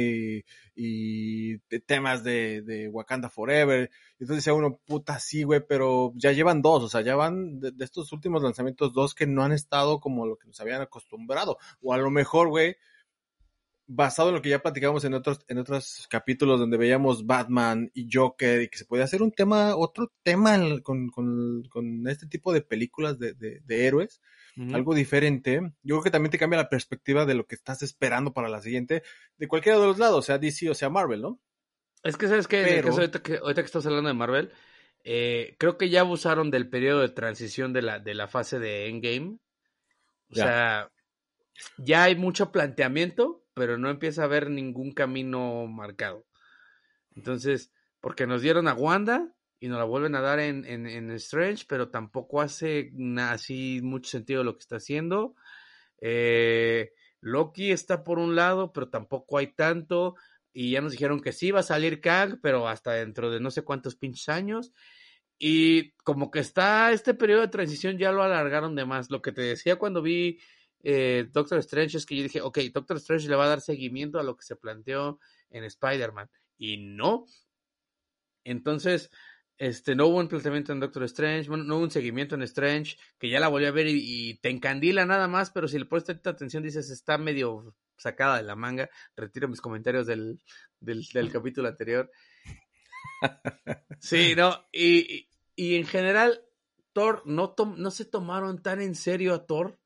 [0.74, 3.90] y, temas de, de Wakanda Forever.
[4.18, 7.70] Entonces decía uno, puta, sí, güey, pero ya llevan dos, o sea, ya van de,
[7.70, 11.58] de estos últimos lanzamientos dos que no han estado como lo que nos habían acostumbrado.
[11.82, 12.76] O a lo mejor, güey,
[13.88, 18.08] basado en lo que ya platicamos en otros, en otros capítulos donde veíamos Batman y
[18.12, 22.52] Joker y que se podía hacer un tema, otro tema con, con, con este tipo
[22.52, 24.20] de películas de, de, de héroes,
[24.72, 25.60] algo diferente.
[25.82, 28.60] Yo creo que también te cambia la perspectiva de lo que estás esperando para la
[28.62, 29.02] siguiente,
[29.36, 31.40] de cualquiera de los lados, sea DC o sea Marvel, ¿no?
[32.02, 34.50] Es que, ¿sabes el Pero- caso ahorita que, ahorita que estás hablando de Marvel,
[35.04, 38.88] eh, creo que ya abusaron del periodo de transición de la, de la fase de
[38.88, 39.38] Endgame.
[40.30, 40.42] O Ya.
[40.44, 40.92] sea,
[41.78, 46.26] ya hay mucho planteamiento, pero no empieza a haber ningún camino marcado.
[47.14, 51.10] Entonces, porque nos dieron a Wanda y nos la vuelven a dar en, en, en
[51.12, 55.36] Strange, pero tampoco hace así mucho sentido lo que está haciendo.
[56.02, 56.92] Eh,
[57.22, 60.16] Loki está por un lado, pero tampoco hay tanto.
[60.52, 63.50] Y ya nos dijeron que sí va a salir Kang, pero hasta dentro de no
[63.50, 64.74] sé cuántos pinches años.
[65.38, 69.10] Y como que está este periodo de transición, ya lo alargaron de más.
[69.10, 70.40] Lo que te decía cuando vi
[70.82, 74.18] eh, Doctor Strange es que yo dije, ok, Doctor Strange le va a dar seguimiento
[74.18, 75.18] a lo que se planteó
[75.50, 76.30] en Spider-Man.
[76.58, 77.26] Y no.
[78.44, 79.10] Entonces,
[79.58, 82.96] este, no hubo un planteamiento en Doctor Strange, bueno, no hubo un seguimiento en Strange,
[83.18, 86.04] que ya la volví a ver y, te encandila nada más, pero si le pones
[86.04, 88.90] tanta atención dices, está medio sacada de la manga.
[89.16, 90.40] Retiro mis comentarios del,
[90.80, 92.10] del, capítulo anterior.
[93.98, 96.44] Sí, no, y, y, en general,
[96.92, 99.78] Thor no, no se tomaron tan en serio a Thor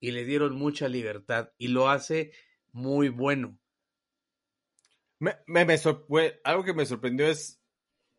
[0.00, 2.32] y le dieron mucha libertad y lo hace
[2.72, 3.58] muy bueno.
[5.18, 5.76] Me, me, me
[6.44, 7.60] algo que me sorprendió es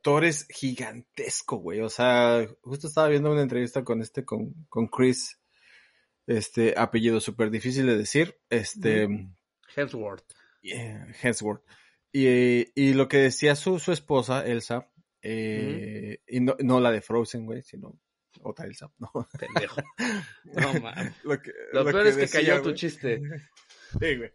[0.01, 1.81] Thor es gigantesco, güey.
[1.81, 5.39] O sea, justo estaba viendo una entrevista con este, con, con Chris,
[6.27, 9.07] este apellido súper difícil de decir, este,
[9.75, 10.25] Hemsworth.
[10.61, 11.63] yeah, Hemsworth.
[12.11, 12.27] Y,
[12.81, 14.89] y lo que decía su, su esposa, Elsa,
[15.21, 17.99] eh, y no, no la de Frozen, güey, sino
[18.41, 19.11] otra Elsa, no.
[19.37, 19.81] Pendejo.
[20.45, 21.13] No, mames.
[21.23, 23.21] Lo, que, Lo, peor que es que decía, cayó tu chiste.
[23.99, 24.31] Sí, güey.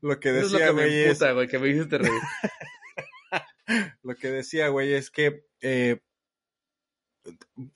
[0.00, 1.98] Lo que Eso es lo decía, que güey, me es, emputa, güey, que me hiciste
[1.98, 2.22] reír.
[4.02, 6.00] lo que decía, güey, es que, eh,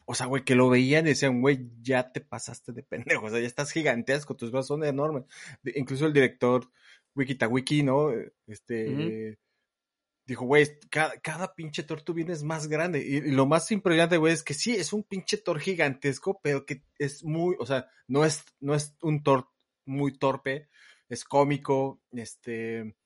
[0.07, 3.31] o sea, güey, que lo veían y decían, güey, ya te pasaste de pendejo, o
[3.31, 5.25] sea, ya estás gigantesco, tus brazos son enormes.
[5.62, 6.66] De- incluso el director
[7.14, 8.11] Wikitawiki, ¿no?
[8.46, 9.38] Este,
[10.27, 13.01] dijo, güey, cada, cada pinche Thor tú vienes más grande.
[13.01, 16.83] Y, lo más impresionante, güey, es que sí, es un pinche Thor gigantesco, pero que
[16.99, 19.49] es muy, o sea, no es, no es un Thor
[19.85, 20.69] muy torpe,
[21.09, 22.97] es cómico, este,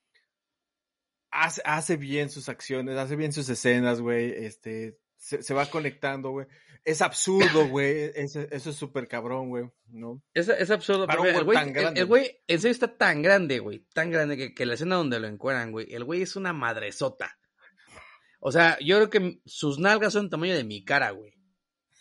[1.31, 6.31] hace, hace bien sus acciones, hace bien sus escenas, güey, este, se, se va conectando,
[6.31, 6.47] güey.
[6.83, 10.23] Es absurdo, güey, eso, eso es súper cabrón, güey, ¿no?
[10.33, 11.07] Es, es absurdo.
[11.07, 12.01] Para un el güey güey, tan el- grande.
[12.01, 13.85] el güey, en serio está tan grande, güey.
[13.93, 15.93] Tan grande que, que la escena donde lo encueran, güey.
[15.93, 17.39] El güey es una madresota.
[18.41, 21.35] O sea, yo creo que sus nalgas son el tamaño de mi cara, güey.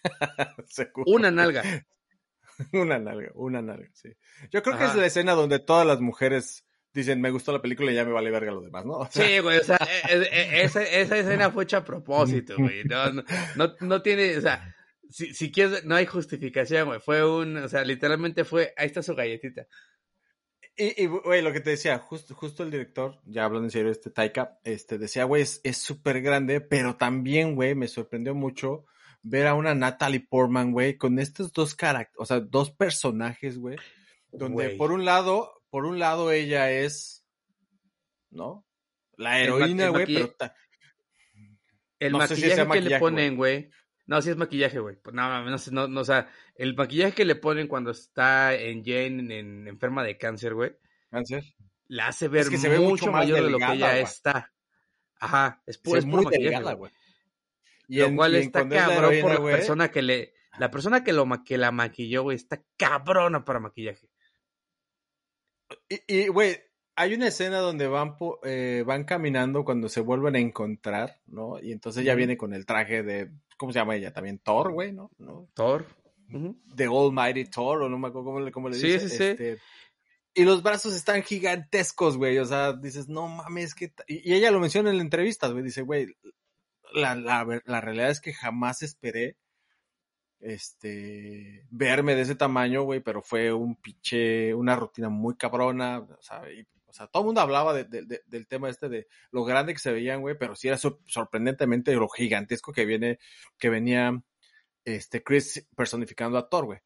[1.05, 1.61] Una nalga.
[2.73, 4.09] Una nalga, una nalga, sí.
[4.51, 7.91] Yo creo que es la escena donde todas las mujeres dicen, me gustó la película
[7.91, 8.93] y ya me vale verga lo demás, ¿no?
[8.93, 9.77] O sea, Sí, güey, o sea,
[10.09, 12.83] e- e- e- esa, esa escena fue hecha a propósito, güey.
[12.83, 13.23] No, no,
[13.55, 14.75] no, no tiene, o sea,
[15.09, 16.99] si, si quieres, no hay justificación, güey.
[16.99, 19.67] Fue un, o sea, literalmente fue, ahí está su galletita.
[20.75, 23.91] Y, y, güey, lo que te decía, justo, justo el director, ya hablando en serio,
[23.91, 28.85] este Taika, este, decía, güey, es es súper grande, pero también, güey, me sorprendió mucho
[29.21, 33.75] ver a una Natalie Portman, güey, con estos dos caracteres, o sea, dos personajes, güey,
[34.31, 37.25] donde por un lado, por un lado ella es,
[38.29, 38.65] ¿no?
[39.17, 40.55] La heroína, güey, pero ta-
[41.99, 43.69] El No sé si maquillaje que le ponen, güey.
[44.07, 44.95] No, sí es maquillaje, güey.
[44.95, 48.55] Pues, No, no, no, sé, no, o sea, el maquillaje que le ponen cuando está
[48.55, 50.71] en Jane en, enferma de cáncer, güey,
[51.11, 51.43] cáncer.
[51.87, 54.51] la hace ver que se ve mucho, mayor de lo que ella está.
[55.19, 56.91] Ajá, es, pu- Sí, es muy delgada, güey.
[57.89, 61.43] Lo en- cual está cabrón por la persona que le, la persona que lo ma-
[61.43, 64.08] que la maquilló, güey, está cabrona para maquillaje.
[66.07, 66.57] Y, güey,
[66.95, 71.59] hay una escena donde van, po- eh, van caminando cuando se vuelven a encontrar, ¿no?
[71.61, 74.11] Y entonces ella viene con el traje de, ¿cómo se llama ella?
[74.13, 75.11] También Thor, güey, ¿no?
[75.17, 75.47] ¿no?
[75.53, 75.85] Thor.
[76.75, 79.09] The Almighty Thor, o no me acuerdo cómo le, cómo le Sí, dice.
[79.09, 79.23] sí, sí.
[79.23, 79.57] Este,
[80.35, 82.37] y los brazos están gigantescos, güey.
[82.37, 83.91] O sea, dices, no mames, que.
[84.07, 85.63] Y, y ella lo menciona en la entrevista, güey.
[85.63, 86.15] Dice, güey,
[86.93, 89.37] la, la, la realidad es que jamás esperé
[90.39, 96.21] este, verme de ese tamaño, güey, pero fue un pinche, una rutina muy cabrona, o
[96.21, 99.43] sea, y, o sea todo el mundo hablaba de, de, del tema este de lo
[99.43, 103.19] grande que se veían, güey, pero sí era sorprendentemente lo gigantesco que viene,
[103.57, 104.21] que venía,
[104.85, 106.79] este, Chris personificando a Thor, güey.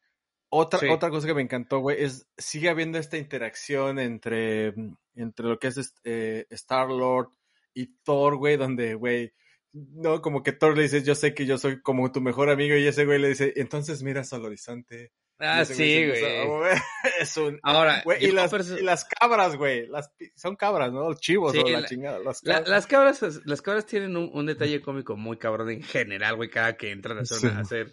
[0.50, 0.88] Otra, sí.
[0.88, 4.74] otra cosa que me encantó, güey, es, sigue habiendo esta interacción entre,
[5.14, 7.30] entre lo que es eh, Star-Lord
[7.72, 9.32] y Thor, güey, donde, güey,
[9.74, 12.76] no, como que Thor le dice, yo sé que yo soy como tu mejor amigo,
[12.76, 15.12] y ese güey le dice, entonces miras al horizonte.
[15.40, 16.22] Ah, sí, güey.
[17.20, 17.58] Es un...
[17.62, 21.08] Ahora, güey, y, las, y las cabras, güey, las, son cabras, ¿no?
[21.08, 22.20] Los chivos, sí, o la, la, chingada.
[22.20, 22.68] Las cabras.
[22.68, 26.50] La, las cabras, las cabras tienen un, un, detalle cómico muy cabrón en general, güey,
[26.50, 27.46] cada que entran a sí.
[27.48, 27.92] a hacer.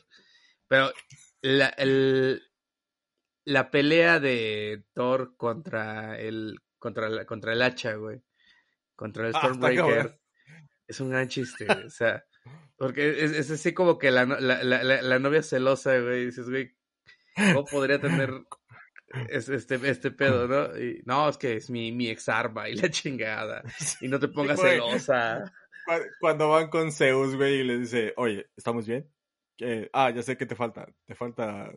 [0.68, 0.92] Pero
[1.42, 2.44] la, el,
[3.44, 8.22] la pelea de Thor contra el, contra, la, contra el hacha, güey.
[8.96, 10.16] Contra el Stormbreaker.
[10.16, 10.21] Ah,
[10.92, 11.86] es un gran chiste, güey.
[11.86, 12.24] O sea,
[12.78, 16.26] porque es, es, así como que la, la, la, la novia celosa, güey.
[16.26, 16.76] Dices, güey,
[17.36, 18.32] ¿cómo podría tener
[19.30, 20.78] este, este pedo, no?
[20.78, 23.64] Y, no, es que es mi, mi ex arma y la chingada.
[24.02, 25.52] Y no te pongas celosa.
[26.20, 29.10] Cuando van con Zeus, güey, y le dice, oye, ¿estamos bien?
[29.60, 30.88] Eh, ah, ya sé que te falta.
[31.06, 31.72] Te falta.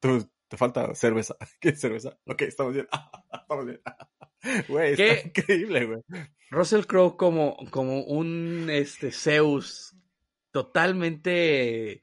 [0.00, 1.36] Tu, te falta cerveza.
[1.60, 2.18] ¿Qué cerveza?
[2.26, 2.88] Ok, estamos bien.
[3.32, 3.80] estamos bien.
[4.68, 6.00] Güey, está increíble, güey.
[6.50, 9.96] Russell Crowe como, como un este Zeus
[10.52, 12.02] totalmente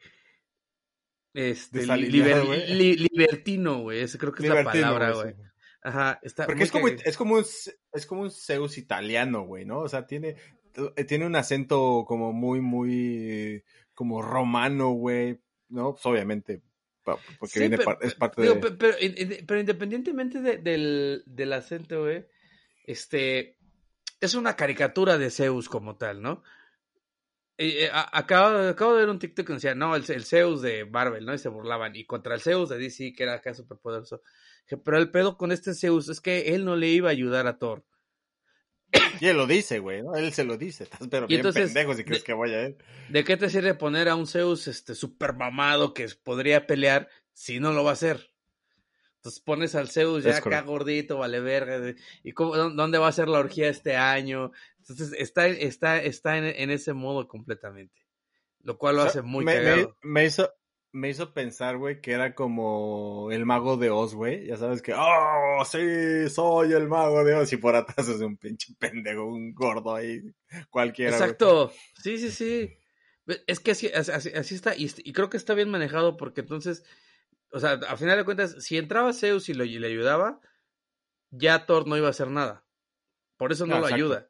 [1.34, 4.02] este, liber, li, libertino, güey.
[4.02, 5.34] Ese creo que es libertino, la palabra, güey.
[5.34, 5.42] Sí.
[5.82, 7.46] Ajá, está Porque es como, es como, un,
[7.94, 9.80] es como un Zeus italiano, güey, ¿no?
[9.80, 10.36] O sea, tiene,
[11.08, 15.94] tiene un acento como muy, muy, como romano, güey, ¿no?
[15.94, 16.64] Pues obviamente,
[17.06, 18.72] porque sí, viene, pero, es parte digo, de...
[18.72, 18.98] Pero,
[19.48, 22.26] pero, independientemente de, del, del acento, güey,
[22.86, 23.58] este,
[24.20, 26.44] es una caricatura de Zeus como tal, ¿no?
[27.58, 31.26] Eh, acabo, acabo, de ver un TikTok que decía, no, el, el, Zeus de Marvel,
[31.26, 31.34] ¿no?
[31.34, 31.96] Y se burlaban.
[31.96, 34.22] Y contra el Zeus de DC, que era acá súper poderoso.
[34.84, 37.58] Pero el pedo con este Zeus es que él no le iba a ayudar a
[37.58, 37.86] Thor.
[39.22, 40.16] Y él lo dice, güey, ¿no?
[40.16, 40.84] Él se lo dice.
[40.84, 42.78] Estás pero bien entonces, pendejo si crees de, que vaya él.
[43.10, 47.60] ¿De qué te sirve poner a un Zeus este super mamado que podría pelear si
[47.60, 48.32] no lo va a hacer?
[49.18, 51.96] Entonces pones al Zeus ya acá gordito, vale verga.
[52.24, 54.52] ¿Y cómo, dónde va a ser la orgía este año?
[54.80, 58.06] Entonces está, está, está en, en ese modo completamente.
[58.60, 59.98] Lo cual lo o sea, hace muy me, cagado.
[60.04, 60.54] Me, me, hizo,
[60.96, 64.48] me hizo pensar, güey, que era como el mago de Oz, güey.
[64.48, 67.52] Ya sabes que, oh, sí, soy el mago de Oz.
[67.52, 70.22] Y por atrás es un pinche pendejo, un gordo ahí,
[70.70, 71.12] cualquiera.
[71.12, 71.74] Exacto.
[72.02, 72.78] Sí, sí, sí.
[73.46, 74.74] Es que así, así, así está.
[74.74, 76.86] Y, y, creo que está bien manejado porque entonces,
[77.52, 80.40] o sea, a final de cuentas, si entraba Zeus y, lo, y le ayudaba,
[81.30, 82.66] ya Thor no iba a hacer nada.
[83.36, 84.06] Por eso no, no lo exacto.
[84.06, 84.30] ayuda.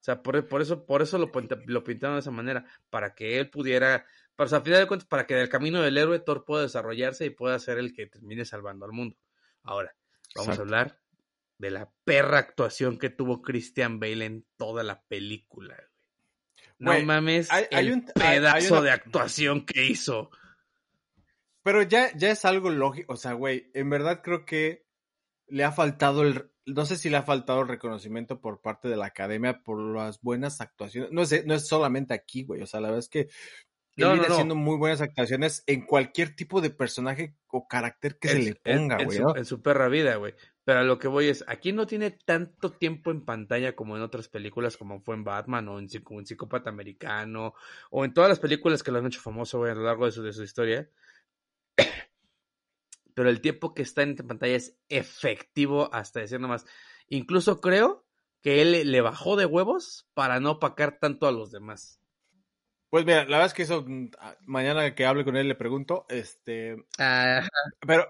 [0.00, 1.30] O sea, por, por, eso, por eso lo,
[1.66, 4.04] lo pintaron de esa manera, para que él pudiera,
[4.36, 6.62] para, o sea, a final de cuentas, para que del camino del héroe Thor pueda
[6.62, 9.16] desarrollarse y pueda ser el que termine salvando al mundo.
[9.62, 9.94] Ahora,
[10.34, 10.60] vamos Exacto.
[10.60, 11.00] a hablar
[11.58, 15.76] de la perra actuación que tuvo Christian Bale en toda la película.
[16.78, 18.80] No Wey, mames, hay, un, pedazo hay, una...
[18.80, 20.30] de actuación que hizo.
[21.62, 24.84] Pero ya, ya es algo lógico, o sea, güey, en verdad creo que
[25.46, 28.96] le ha faltado el, no sé si le ha faltado el reconocimiento por parte de
[28.96, 31.12] la academia por las buenas actuaciones.
[31.12, 32.62] No es, no es solamente aquí, güey.
[32.62, 33.28] O sea, la verdad es que
[33.96, 38.18] él no, viene no, haciendo muy buenas actuaciones en cualquier tipo de personaje o carácter
[38.18, 39.18] que se le ponga, güey.
[39.18, 40.34] En, en, su perra vida, güey.
[40.64, 44.02] Pero a lo que voy es, aquí no tiene tanto tiempo en pantalla como en
[44.02, 47.54] otras películas, como fue en Batman o en, en Psicópata Americano,
[47.90, 50.12] o en todas las películas que lo han hecho famoso, güey, a lo largo de
[50.12, 50.88] su, de su historia
[53.14, 56.66] pero el tiempo que está en pantalla es efectivo hasta decir nomás.
[57.08, 58.04] Incluso creo
[58.40, 62.00] que él le bajó de huevos para no opacar tanto a los demás.
[62.92, 64.10] Pues mira, la verdad es que eso, mm,
[64.44, 66.76] mañana que hable con él le pregunto, este...
[66.98, 67.48] Ajá.
[67.86, 68.06] Pero,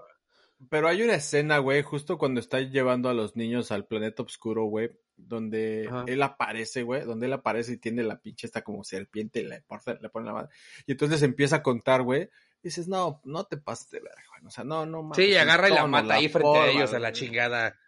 [0.69, 4.65] pero hay una escena, güey, justo cuando está llevando a los niños al planeta oscuro,
[4.65, 6.03] güey, donde Ajá.
[6.05, 9.63] él aparece, güey, donde él aparece y tiene la pinche esta como serpiente y le,
[10.01, 10.49] le pone la madre.
[10.85, 12.29] Y entonces empieza a contar, güey,
[12.61, 14.45] dices, no, no te pases de verga, güey.
[14.45, 15.15] O sea, no, no mames.
[15.15, 17.79] Sí, agarra y la mata la ahí frente a ellos a la chingada.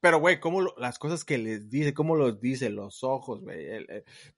[0.00, 3.66] Pero, güey, cómo lo, las cosas que les dice, cómo los dice, los ojos, güey,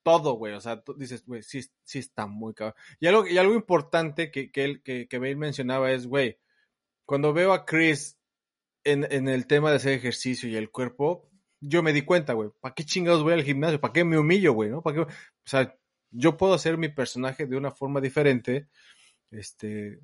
[0.03, 2.75] todo, güey, o sea, dices, güey, sí, sí está muy cabrón.
[2.99, 6.39] Y algo, y algo importante que, que, él, que, que Bale mencionaba es, güey,
[7.05, 8.19] cuando veo a Chris
[8.85, 11.29] en, en el tema de hacer ejercicio y el cuerpo,
[11.61, 13.81] yo me di cuenta, güey, ¿para qué chingados voy al gimnasio?
[13.81, 14.83] ¿Para qué me humillo, güey, no?
[14.83, 15.03] ¿Para qué?
[15.03, 15.09] O
[15.45, 15.77] sea,
[16.11, 18.69] yo puedo hacer mi personaje de una forma diferente,
[19.31, 20.01] este,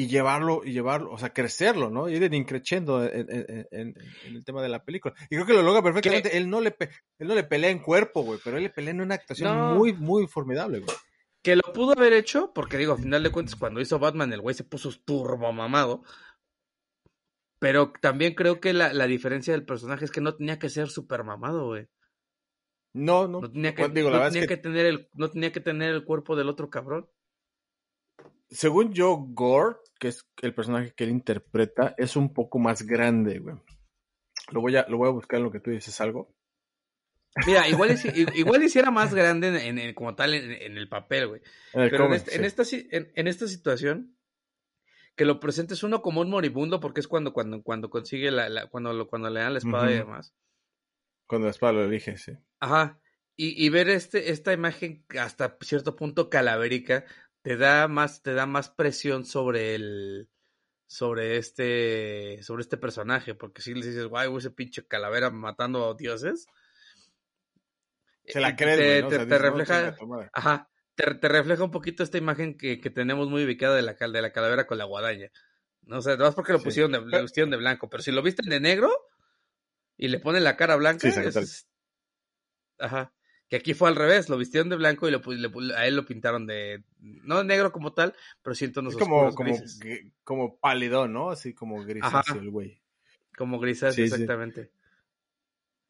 [0.00, 2.08] y llevarlo, y llevarlo, o sea, crecerlo, ¿no?
[2.08, 3.94] Ir increciendo en, en, en,
[4.24, 5.14] en, el tema de la película.
[5.24, 6.38] Y creo que lo logra perfectamente.
[6.38, 6.74] Él no, le,
[7.18, 9.92] él no le pelea en cuerpo, güey, pero él le pelea en una actuación muy,
[9.92, 10.96] muy formidable, güey.
[11.42, 14.40] Que lo pudo haber hecho, porque digo, a final de cuentas, cuando hizo Batman, el
[14.40, 16.02] güey se puso turbo mamado.
[17.58, 20.88] Pero también creo que la, la diferencia del personaje es que no tenía que ser
[20.88, 21.88] super mamado, güey.
[22.94, 23.42] No, no.
[23.42, 24.56] No tenía que, digo, no tenía que...
[24.56, 27.06] tener el, no tenía que tener el cuerpo del otro cabrón.
[28.48, 33.38] Según yo, Gore, que es el personaje que él interpreta, es un poco más grande,
[33.38, 33.56] güey.
[34.50, 36.34] Lo voy a, lo voy a buscar en lo que tú dices algo.
[37.46, 37.96] Mira, igual,
[38.34, 41.42] igual hiciera más grande en, como tal en, el papel, güey.
[41.72, 44.16] Pero en, este, esta, en, esta situación,
[45.14, 49.06] que lo presentes uno como un moribundo, porque es cuando, cuando, cuando consigue la, cuando,
[49.06, 50.34] cuando le dan la espada y demás.
[51.28, 52.32] Cuando la espada lo elige, sí.
[52.58, 52.98] Ajá.
[53.36, 57.04] Y, y, ver este, esta imagen hasta cierto punto calavérica
[57.42, 60.28] te da más, te da más presión sobre el
[60.86, 65.94] sobre este sobre este personaje, porque si le dices, guay, ese pinche calavera matando a
[65.94, 66.46] dioses,
[68.26, 69.96] se la crees, te, te, refleja,
[70.32, 73.94] ajá, te, te, refleja un poquito esta imagen que, que, tenemos muy ubicada de la,
[73.94, 75.30] de la calavera con la guadaña.
[75.82, 78.48] No sé, más porque lo pusieron de, lo pusieron de blanco, pero si lo visten
[78.48, 78.90] de negro
[79.96, 81.66] y le ponen la cara blanca, es,
[82.78, 83.12] ajá.
[83.50, 85.20] Que aquí fue al revés, lo vistieron de blanco y le,
[85.76, 89.58] a él lo pintaron de, no de negro como tal, pero siento unos como, como,
[90.22, 91.30] como pálido, ¿no?
[91.30, 92.80] Así como grisáceo el güey.
[93.36, 94.70] Como grisáceo, exactamente.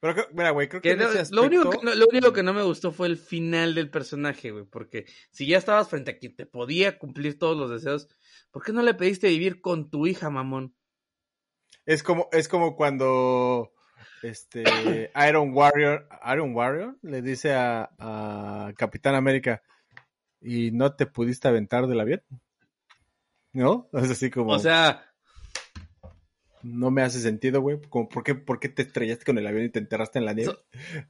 [0.01, 2.91] Pero, mira, güey, creo que, lo, único que no, lo único que no me gustó
[2.93, 6.99] fue el final del personaje, güey, porque si ya estabas frente a quien te podía
[6.99, 8.09] cumplir todos los deseos,
[8.51, 10.75] ¿por qué no le pediste vivir con tu hija, mamón?
[11.85, 13.75] Es como, es como cuando
[14.23, 19.63] este Iron Warrior, Iron Warrior le dice a, a Capitán América,
[20.41, 22.23] ¿y no te pudiste aventar del avión?
[23.53, 23.89] ¿No?
[23.93, 24.53] Es así como.
[24.53, 25.07] O sea.
[26.63, 27.79] No me hace sentido, güey.
[27.79, 30.59] ¿por, qué, ¿Por qué te estrellaste con el avión y te enterraste en la nieve?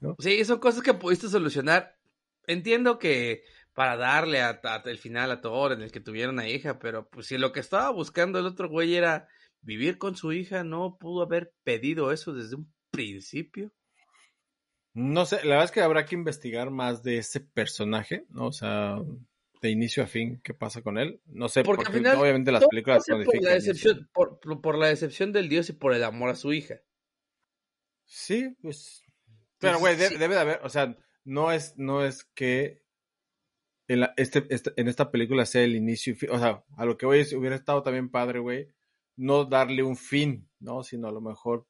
[0.00, 0.14] ¿No?
[0.20, 1.98] Sí, son cosas que pudiste solucionar.
[2.46, 3.42] Entiendo que
[3.74, 7.26] para darle a, el final a Thor en el que tuvieron a hija, pero pues
[7.26, 9.26] si lo que estaba buscando el otro güey era
[9.60, 13.72] vivir con su hija, no pudo haber pedido eso desde un principio.
[14.92, 18.46] No sé, la verdad es que habrá que investigar más de ese personaje, ¿no?
[18.46, 18.98] O sea,
[19.62, 21.20] de inicio a fin, qué pasa con él.
[21.26, 25.48] No sé, porque, al final, obviamente las películas por la, decepción, por, la decepción del
[25.48, 26.80] dios y por el amor a su hija.
[28.04, 29.04] Sí, pues.
[29.58, 32.82] Pero, güey, debe, de haber, o sea, no es, no es que
[33.86, 36.30] en, este, este, en esta película sea el inicio y fin.
[36.30, 38.68] O sea, a lo que voy es, hubiera estado también padre, güey,
[39.16, 40.82] no darle un fin, ¿no?
[40.82, 41.66] Sino a lo mejor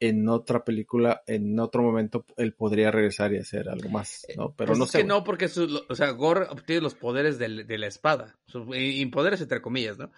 [0.00, 4.46] en otra película, en otro momento, él podría regresar y hacer algo más, ¿no?
[4.46, 4.98] Eh, Pero pues no es sé.
[4.98, 5.48] que no, porque,
[5.88, 8.38] o sea, Gore obtiene los poderes de, de la espada,
[8.74, 10.10] y poderes entre comillas, ¿no?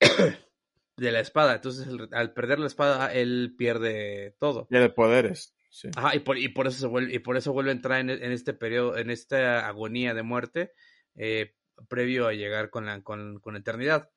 [0.96, 4.66] de la espada, entonces al perder la espada, él pierde todo.
[4.70, 5.90] Ya de poderes, sí.
[5.94, 8.10] Ajá, y por, y por eso se vuelve, y por eso vuelve a entrar en,
[8.10, 10.72] en este periodo, en esta agonía de muerte,
[11.14, 11.54] eh,
[11.88, 14.10] previo a llegar con la, con, con eternidad.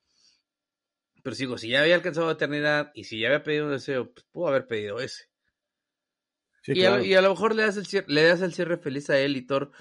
[1.24, 4.12] Pero sigo, si ya había alcanzado la eternidad y si ya había pedido un deseo,
[4.12, 5.26] pues pudo haber pedido ese.
[6.68, 9.10] y, a, y, a, lo mejor le das, el cierre, le das el cierre feliz
[9.10, 9.72] a él y Thor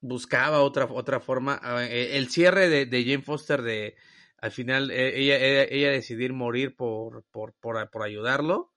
[0.00, 1.60] buscaba otra, otra forma.
[1.88, 3.96] E, el cierre de, de Jane Foster de
[4.38, 8.72] al final e, ella, ella, ella decidir morir por, por, por, por, ayudarlo.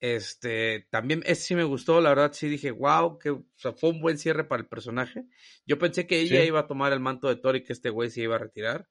[0.00, 3.90] Este, también ese sí me gustó, la verdad sí dije, wow, que o sea, fue
[3.90, 5.24] un buen cierre para el personaje.
[5.66, 8.10] Yo pensé que ella iba a tomar el manto de Thor y que este güey
[8.10, 8.88] se iba a retirar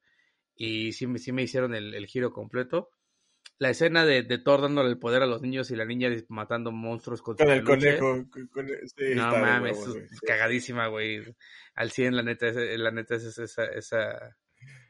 [0.55, 2.89] y sí, sí me hicieron el, giro completo.
[3.59, 6.71] La escena de, de, Thor dándole el poder a los niños y la niña matando
[6.71, 8.25] monstruos con, el conejo.
[9.15, 9.77] no mames,
[10.25, 11.23] cagadísima, güey.
[11.75, 14.37] Al 100, la neta, la neta es esa, esa,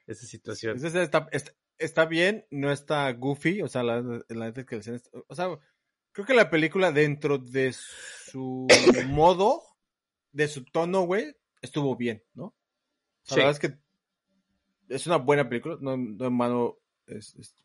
[0.07, 0.83] esa situación.
[0.83, 1.29] está,
[1.77, 5.47] está, bien, no está goofy, o sea, la, la neta es que el o sea,
[6.11, 8.67] creo que la película dentro de su
[9.07, 9.61] modo,
[10.31, 12.55] de su tono, güey, estuvo bien, ¿no?
[13.29, 13.82] La verdad es que
[14.93, 16.77] es una buena película, no, no en mano,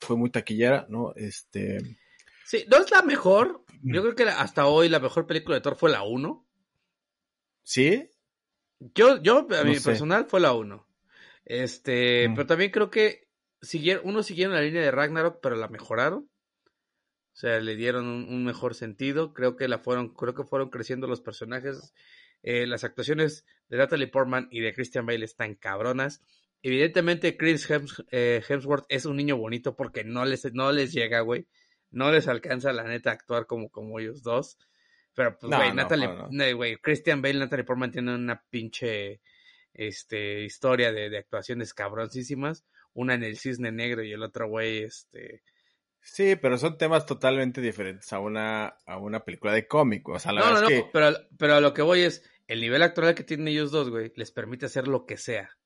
[0.01, 1.13] fue muy taquillera, ¿no?
[1.15, 1.79] Este...
[2.45, 5.77] Sí, no es la mejor, yo creo que hasta hoy la mejor película de Thor
[5.77, 6.47] fue la 1.
[7.63, 8.09] ¿Sí?
[8.81, 10.87] Yo, yo, a mi personal fue la 1.
[11.45, 13.29] Este, pero también creo que
[13.61, 16.31] siguieron, uno siguieron la línea de Ragnarok, pero la mejoraron.
[17.33, 19.33] O sea, le dieron un, mejor sentido.
[19.33, 21.95] Creo que la fueron, creo que fueron creciendo los personajes.
[22.43, 26.23] Eh, las actuaciones de Natalie Portman y de Christian Bale están cabronas.
[26.63, 27.69] Evidentemente, Chris
[28.11, 31.47] eh, Hemsworth es un niño bonito porque no les, no les llega, güey.
[31.91, 34.59] No les alcanza, la neta, a actuar como, como ellos dos.
[35.15, 39.21] Pero, pues, güey, Natalie, güey, Christian Bale, Natalie Portman tienen una pinche
[39.73, 42.65] este, historia de, de actuaciones cabroncísimas.
[42.99, 45.43] una en el cisne negro y el otro güey, este...
[46.01, 50.09] Sí, pero son temas totalmente diferentes a una, a una película de cómic.
[50.09, 50.91] O sea, la no, verdad no, es no, que...
[50.93, 54.13] pero, pero a lo que voy es, el nivel actoral que tienen ellos dos, güey,
[54.17, 55.58] les permite hacer lo que sea.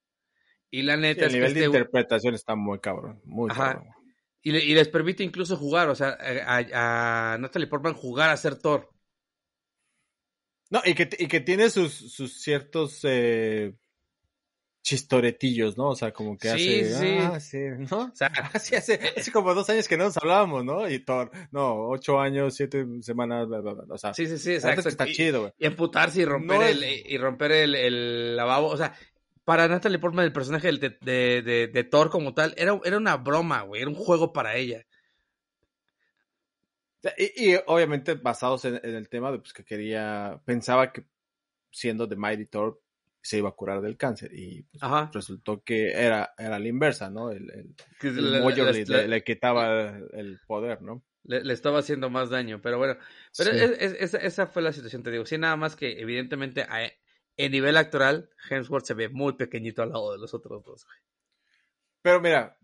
[0.73, 3.21] Y la neta el es nivel de este interpretación está muy cabrón.
[3.25, 3.75] Muy Ajá.
[3.75, 3.89] cabrón.
[4.43, 8.37] y, le- y les permite incluso jugar, o sea, a, a Natalie Portman jugar a
[8.37, 8.91] ser Thor.
[10.71, 13.75] No, y que, y que tiene sus, sus ciertos eh,
[14.83, 15.91] chistoretillos, ¿no?
[15.91, 16.95] O sea, como que Sí, hace.
[16.99, 17.19] sí.
[17.21, 17.59] Ah, sí,
[17.91, 18.05] ¿no?
[18.07, 20.89] O sea, Así hace, hace como dos años que no nos hablábamos, ¿no?
[20.89, 23.85] Y Thor, no, ocho años, siete semanas, bla, bla, bla.
[23.95, 24.89] O sea, sí, sí, sí, exacto.
[24.89, 25.53] está y, chido, güey.
[25.59, 28.95] y emputarse y romper, No el, y romper el, el lavabo, o sea,
[29.45, 33.17] para Natalie Portman el personaje de, de, de, de Thor como tal era, era una
[33.17, 34.85] broma, güey, era un juego para ella.
[37.19, 41.05] Y, y obviamente basados en, en el tema de pues, que quería, pensaba que
[41.71, 42.81] siendo The Mighty Thor
[43.21, 44.83] se iba a curar del cáncer y pues,
[45.13, 47.31] resultó que era, era la inversa, ¿no?
[47.31, 47.75] El, el,
[49.11, 51.03] le, quitaba el poder, ¿no?
[51.25, 52.97] le- le estaba haciendo más daño, pero bueno,
[53.37, 53.59] pero Sí.
[53.59, 56.91] es- es- esa, esa fue la situación, te digo, sí, nada más que evidentemente a,
[57.37, 60.99] en nivel actoral, Hemsworth se ve muy pequeñito al lado de los otros dos, güey.
[62.05, 62.59] Pero mira,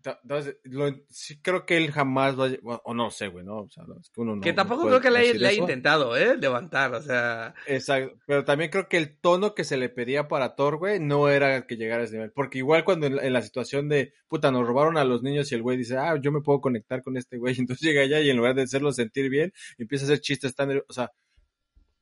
[0.65, 3.59] lo- sí creo que él jamás lo haya, o no sé, güey, ¿no?
[3.61, 4.43] O sea, es que uno no.
[4.43, 6.37] que tampoco creo que le haya, le intentado, ¿eh?
[6.37, 7.55] Levantar, o sea...
[7.69, 11.29] Exacto, pero también creo que el tono que se le pedía para Thor, güey, no
[11.29, 12.33] era que llegara a ese nivel.
[12.33, 15.53] Porque igual cuando en, la- en la situación de, puta, nos robaron a los niños
[15.53, 18.19] y el güey dice, ah, yo me puedo conectar con este güey, entonces llega allá
[18.21, 21.13] y en lugar de hacerlo sentir bien, empieza a hacer chistes tan, o sea,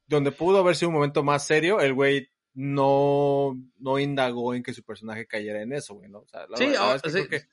[0.06, 4.72] donde pudo haber sido un momento más serio, el güey no, no indagó en que
[4.72, 6.20] su personaje cayera en eso, güey, ¿no?
[6.20, 7.14] O sea, la, Sí, verdad o- es que sí.
[7.26, 7.46] creo que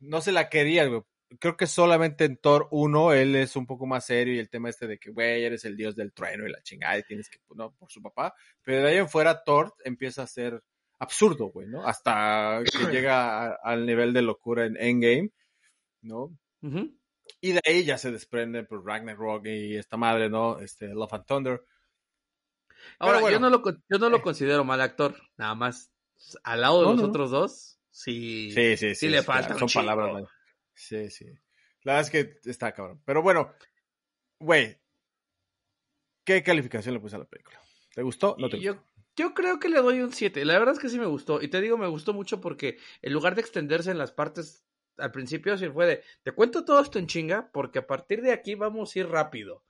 [0.00, 1.02] no se la quería, güey.
[1.38, 4.68] Creo que solamente en Thor 1 él es un poco más serio y el tema
[4.68, 7.38] este de que, güey, eres el dios del trueno y la chingada y tienes que,
[7.54, 8.34] no, por su papá.
[8.62, 10.62] Pero de ahí en fuera Thor empieza a ser
[10.98, 11.86] absurdo, güey, ¿no?
[11.86, 12.64] Hasta que
[13.06, 15.30] llega a- al nivel de locura en Endgame,
[16.02, 16.36] ¿no?
[17.40, 20.58] Y de ahí ya se desprende por Ragnarok y esta madre, ¿no?
[20.60, 21.62] Este, Love and Thunder.
[22.98, 23.36] Ahora, bueno.
[23.36, 25.90] yo, no lo, yo no lo considero mal actor, nada más.
[26.44, 27.08] Al lado de No, los no.
[27.08, 29.08] otros dos, sí, Sí, sí, sí.
[29.08, 30.24] le falta claro, Son palabras.
[30.74, 31.26] Sí, sí.
[31.82, 32.10] La verdad es
[32.42, 33.02] que está cabrón.
[33.06, 33.52] Pero bueno,
[34.38, 34.78] güey,
[36.24, 37.60] ¿qué calificación le puse a la película?
[37.94, 38.36] ¿Te gustó?
[38.38, 38.74] ¿No te gustó?
[38.74, 38.84] yo,
[39.16, 40.44] yo creo que le doy un 7.
[40.44, 41.42] La verdad es que sí me gustó.
[41.42, 44.64] Y te digo, me gustó mucho porque en lugar de extenderse en las partes
[44.98, 48.32] al principio, sí fue de, te cuento todo esto en chinga porque a partir de
[48.32, 49.64] aquí vamos a ir rápido.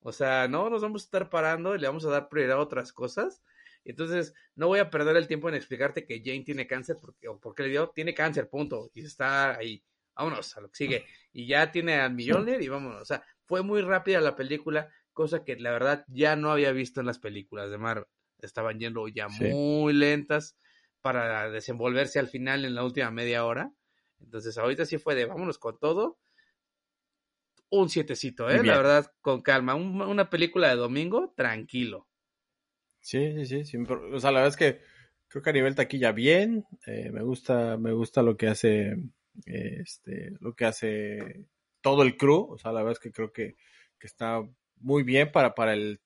[0.00, 2.60] O sea, no nos vamos a estar parando y le vamos a dar prioridad a
[2.60, 3.42] otras cosas.
[3.84, 7.38] Entonces, no voy a perder el tiempo en explicarte que Jane tiene cáncer porque, o
[7.38, 8.90] porque le dio, tiene cáncer, punto.
[8.94, 9.82] Y está ahí.
[10.14, 11.06] Vámonos a lo que sigue.
[11.32, 13.02] Y ya tiene al Mjolnir y vámonos.
[13.02, 17.00] O sea, fue muy rápida la película, cosa que la verdad ya no había visto
[17.00, 18.06] en las películas de Marvel.
[18.40, 19.44] Estaban yendo ya Sí.
[19.44, 20.56] muy lentas
[21.00, 23.72] para desenvolverse al final en la última media hora.
[24.20, 26.18] Entonces, ahorita sí fue de vámonos con todo.
[27.70, 28.62] Un sietecito, ¿eh?
[28.64, 29.74] La verdad, con calma.
[29.74, 32.08] Un- una película de domingo, tranquilo.
[33.00, 33.64] Sí, sí, sí.
[33.64, 34.80] sin pro- o sea, la verdad es que
[35.28, 36.64] creo que a nivel taquilla bien.
[36.86, 38.96] eh, me gusta, me gusta lo que hace,
[39.46, 41.46] este, lo que hace
[41.80, 42.48] todo el crew.
[42.52, 43.56] O sea, la verdad es que creo que,
[43.98, 44.42] que está
[44.76, 46.00] muy bien para, para el,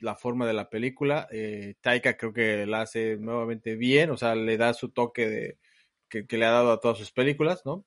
[0.00, 1.28] la forma de la película.
[1.32, 4.10] Eh, Taika creo que la hace nuevamente bien.
[4.10, 5.58] O sea, le da su toque de,
[6.08, 7.86] que, que le ha dado a todas sus películas, ¿no?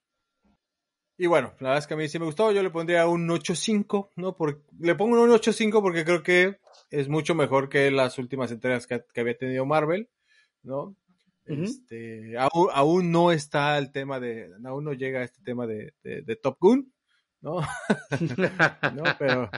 [1.18, 2.52] Y bueno, la verdad es que a mí sí me gustó.
[2.52, 4.36] Yo le pondría un 8.5, ¿no?
[4.36, 6.58] Por, le pongo un 8.5 porque creo que
[6.90, 10.10] es mucho mejor que las últimas entregas que, que había tenido Marvel,
[10.64, 10.96] ¿no?
[11.46, 16.24] Este, aún, aún no está el tema de, aún no llega este tema de, de,
[16.24, 16.92] de Top Gun,
[17.42, 17.60] ¿no?
[18.96, 19.04] ¿no?
[19.20, 19.50] Pero,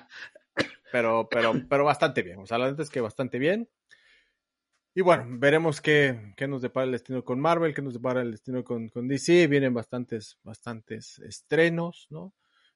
[0.91, 2.39] pero, pero, pero bastante bien.
[2.39, 3.69] O sea, la neta es que bastante bien.
[4.97, 8.31] Y bueno, veremos qué, qué nos depara el destino con Marvel, qué nos depara el
[8.31, 9.45] destino con, con DC.
[9.45, 12.33] Vienen bastantes, bastantes estrenos, ¿no?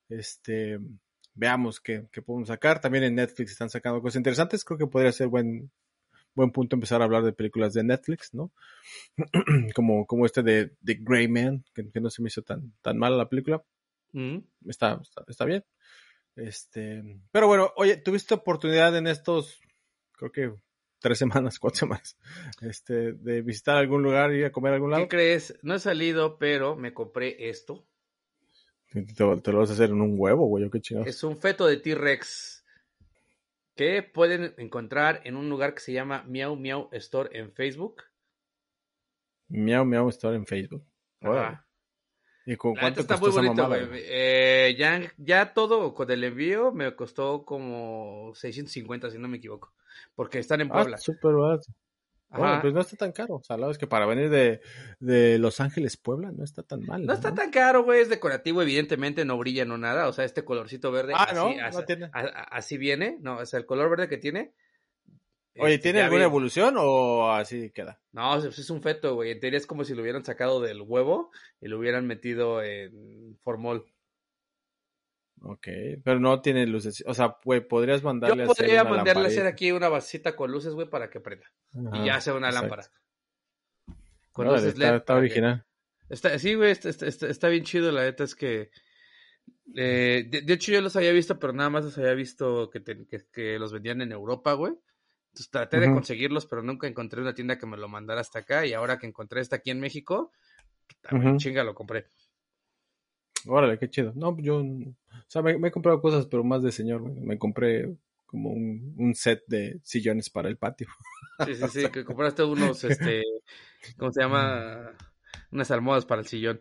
[0.07, 0.77] Este,
[1.33, 2.79] veamos qué, qué podemos sacar.
[2.79, 4.63] También en Netflix están sacando cosas interesantes.
[4.63, 5.71] Creo que podría ser buen,
[6.35, 8.51] buen punto empezar a hablar de películas de Netflix, ¿no?
[9.73, 12.99] como, como este de, de Grey Man, que, que no se me hizo tan, tan
[12.99, 13.63] mala la película
[14.13, 14.39] Mm.
[14.67, 15.65] está, está, está bien.
[16.35, 17.01] Este,
[17.31, 19.59] pero bueno, oye, ¿tuviste oportunidad en estos,
[20.11, 20.53] creo que
[21.01, 22.17] tres semanas, cuatro semanas,
[22.61, 25.03] este, de visitar algún lugar, ir a comer a algún lado?
[25.03, 25.59] ¿Qué crees?
[25.61, 27.85] No he salido, pero me compré esto.
[28.93, 31.07] Te, lo vas a hacer en un huevo, güey, ¿o qué chingados.
[31.07, 32.63] Es un feto de T-Rex
[33.75, 38.03] que pueden encontrar en un lugar que se llama Miau Miau Store en Facebook.
[39.47, 40.85] Miau, miau, estar en Facebook.
[41.19, 41.65] Ajá.
[42.45, 44.01] ¿Y con La cuánto neta está costó muy esa bonito, güey?
[44.05, 49.73] Eh, ya, ya todo con el envío me costó como 650, si no me equivoco.
[50.15, 50.97] Porque están en Ah, Puebla.
[50.97, 51.71] súper barato.
[52.33, 53.35] Bueno, pues no está tan caro.
[53.35, 54.61] O sea, la verdad es que para venir de,
[55.01, 57.05] de Los Ángeles, Puebla, no está tan mal.
[57.05, 60.45] No está tan caro, güey, es decorativo, evidentemente no brilla, no nada, o sea, este
[60.45, 61.53] colorcito verde, Ah, así, ¿no?
[61.53, 62.05] No así, tiene.
[62.05, 64.53] a- a- así viene, no, o sea, el color verde que tiene.
[65.57, 67.99] Oye, este, ¿tiene ya alguna vi- evolución o así queda?
[68.13, 70.81] No, es es un feto, güey, en teoría es como si lo hubieran sacado del
[70.81, 73.85] huevo y lo hubieran metido en formol.
[75.43, 75.67] Ok,
[76.03, 77.03] pero no tiene luces.
[77.07, 79.89] O sea, güey, podrías Yo mandarle a hacer podría una mandarle a hacer aquí una
[79.89, 81.47] vasita con luces, güey, para que prenda.
[81.73, 82.67] Ajá, y ya sea una exacto.
[82.75, 82.91] lámpara.
[84.31, 84.97] Con Órale, luces está, LED.
[84.97, 85.65] está que- original.
[86.09, 88.69] Está, sí, güey, está, está- está- está bien chido, la neta es que...
[89.75, 92.79] eh, de, de hecho, yo los había visto, pero nada más los había visto que,
[92.81, 94.73] te- que, que los vendían en Europa, güey.
[95.31, 98.65] Entonces traté de conseguirlos, pero nunca encontré una tienda que me lo mandara hasta acá.
[98.65, 100.31] Y ahora que encontré esta aquí en México,
[101.11, 101.37] Ujú.
[101.37, 102.07] chinga, lo compré.
[103.47, 104.13] Órale, qué chido.
[104.15, 104.93] No, yo, o
[105.27, 107.15] sea, me, me he comprado cosas, pero más de señor, güey.
[107.21, 110.87] Me compré como un, un set de sillones para el patio.
[111.43, 113.23] Sí, sí, sí, que compraste unos, este,
[113.97, 114.91] ¿cómo se llama?
[115.51, 116.59] Unas almohadas para el sillón.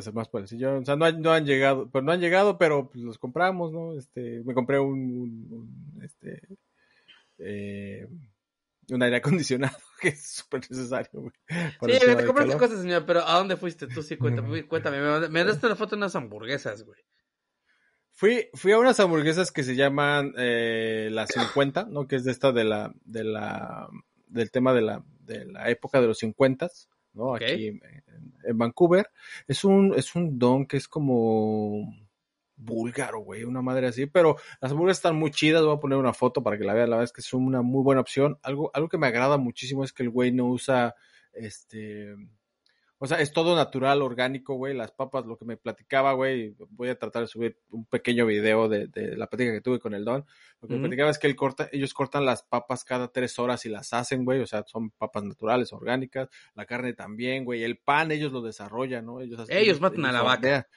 [0.00, 0.82] Sé más para el sillón.
[0.82, 3.72] O sea, no han, no han llegado, pero no han llegado, pero pues, los compramos,
[3.72, 3.96] ¿no?
[3.96, 6.40] Este, me compré un, un- un, este,
[7.38, 8.06] eh,
[8.90, 11.32] un aire acondicionado que es súper necesario, güey.
[11.48, 13.86] Sí, te compraste cosas, señor, pero ¿a dónde fuiste?
[13.86, 14.98] Tú sí, cuéntame, cuéntame.
[15.00, 17.00] Me mandaste- me mandaste una foto de unas hamburguesas, güey.
[18.16, 22.06] Fui, fui a unas hamburguesas que se llaman eh, la 50, ¿no?
[22.06, 23.88] Que es de esta de la, de la,
[24.28, 26.70] del tema de la, de la época de los 50,
[27.14, 27.34] ¿no?
[27.34, 27.80] Aquí en,
[28.44, 29.10] en Vancouver.
[29.48, 31.92] Es un, es un don que es como
[32.64, 36.12] búlgaro, güey, una madre así, pero las hamburguesas están muy chidas, voy a poner una
[36.12, 38.38] foto para que la vean, la verdad es que es una muy buena opción.
[38.42, 40.94] Algo, algo que me agrada muchísimo es que el güey no usa,
[41.32, 42.14] este,
[42.98, 44.72] o sea, es todo natural, orgánico, güey.
[44.72, 46.54] Las papas, lo que me platicaba, güey.
[46.70, 49.92] Voy a tratar de subir un pequeño video de, de la plática que tuve con
[49.92, 50.24] el Don.
[50.62, 53.66] Lo que me platicaba es que él corta, ellos cortan las papas cada tres horas
[53.66, 54.40] y las hacen, güey.
[54.40, 56.30] O sea, son papas naturales, orgánicas.
[56.54, 57.62] La carne también, güey.
[57.62, 59.20] El pan, ellos lo desarrollan, ¿no?
[59.20, 60.68] Ellos, hacen- Ellos matan a la vaca.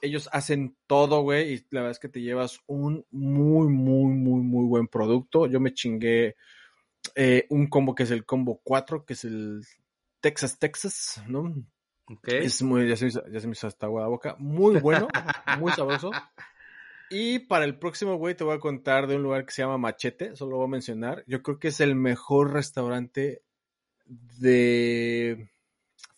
[0.00, 1.54] Ellos hacen todo, güey.
[1.54, 5.46] Y la verdad es que te llevas un muy, muy, muy, muy buen producto.
[5.46, 6.36] Yo me chingué
[7.14, 9.62] eh, un combo que es el combo 4, que es el
[10.20, 11.54] Texas, Texas, ¿no?
[12.06, 12.28] Ok.
[12.28, 14.36] Es muy, ya se, me hizo, ya se me hizo hasta agua la boca.
[14.38, 15.08] Muy bueno,
[15.58, 16.10] muy sabroso.
[17.12, 19.78] Y para el próximo, güey, te voy a contar de un lugar que se llama
[19.78, 21.24] Machete, solo lo voy a mencionar.
[21.26, 23.42] Yo creo que es el mejor restaurante
[24.06, 25.50] de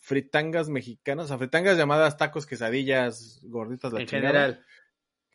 [0.03, 4.65] fritangas mexicanas, o sea, fritangas llamadas tacos, quesadillas, gorditas, la en chingada, general.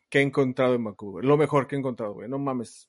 [0.09, 1.25] que he encontrado en Vancouver.
[1.25, 2.29] Lo mejor que he encontrado, güey.
[2.29, 2.87] No mames.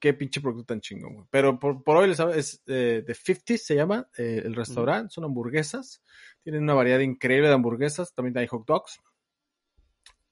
[0.00, 1.26] Qué pinche producto tan chingón, güey.
[1.30, 5.12] Pero por, por hoy les hablo, es eh, The 50 se llama eh, el restaurante.
[5.12, 6.02] Son hamburguesas.
[6.42, 8.14] Tienen una variedad increíble de hamburguesas.
[8.14, 8.98] También hay hot dogs.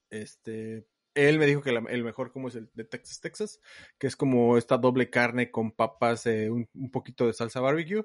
[0.09, 3.61] Este, él me dijo que la- el mejor como es el de Texas, Texas,
[3.99, 8.05] que es como esta doble carne con papas, eh, un, un poquito de salsa barbecue.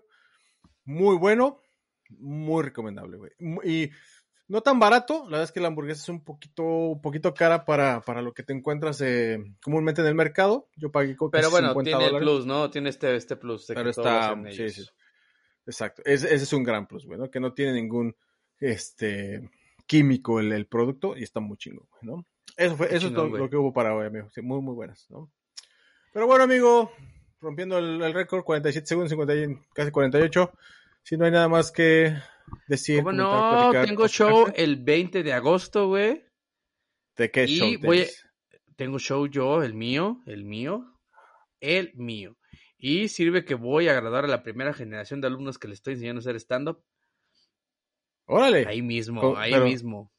[0.84, 1.62] Muy bueno,
[2.20, 3.32] muy recomendable, güey.
[3.64, 3.89] Y
[4.47, 7.64] no tan barato, la verdad es que la hamburguesa es un poquito, un poquito cara
[7.66, 10.68] para, para lo que te encuentras eh, comúnmente en el mercado.
[10.76, 12.70] Yo pagué como Pero casi bueno, 50 tiene el plus, ¿no?
[12.70, 13.68] Tiene este, este plus.
[13.68, 14.86] de que Pero lo está, sí, sí.
[15.66, 16.01] Exacto.
[16.05, 17.30] Ese, ese es un gran plus, güey, ¿no?
[17.30, 18.16] Que no tiene ningún
[18.59, 19.49] este
[19.86, 22.26] químico el, el producto y está muy chingo, güey, ¿no?
[22.57, 24.30] Eso fue, eso es lo, lo que hubo para hoy, amigo.
[24.32, 25.32] Sí, muy, muy buenas, ¿no?
[26.14, 26.91] Pero bueno, amigo,
[27.39, 30.51] rompiendo el, el récord, 47 segundos, 50 y- casi 48.
[31.04, 32.16] Si no hay nada más que
[32.68, 32.97] decir.
[32.99, 33.30] ¿Cómo no?
[33.72, 36.24] platicar, Tengo show el 20 de agosto, güey.
[37.18, 38.06] ¿De qué y show voy a-?
[38.76, 40.86] Tengo show yo, el mío, el mío,
[41.60, 42.38] el mío.
[42.78, 45.93] Y sirve que voy a agradar a la primera generación de alumnos que les estoy
[45.93, 46.84] enseñando a hacer stand-up.
[48.26, 48.66] Órale.
[48.68, 50.12] Ahí mismo, Co- ahí pero- mismo.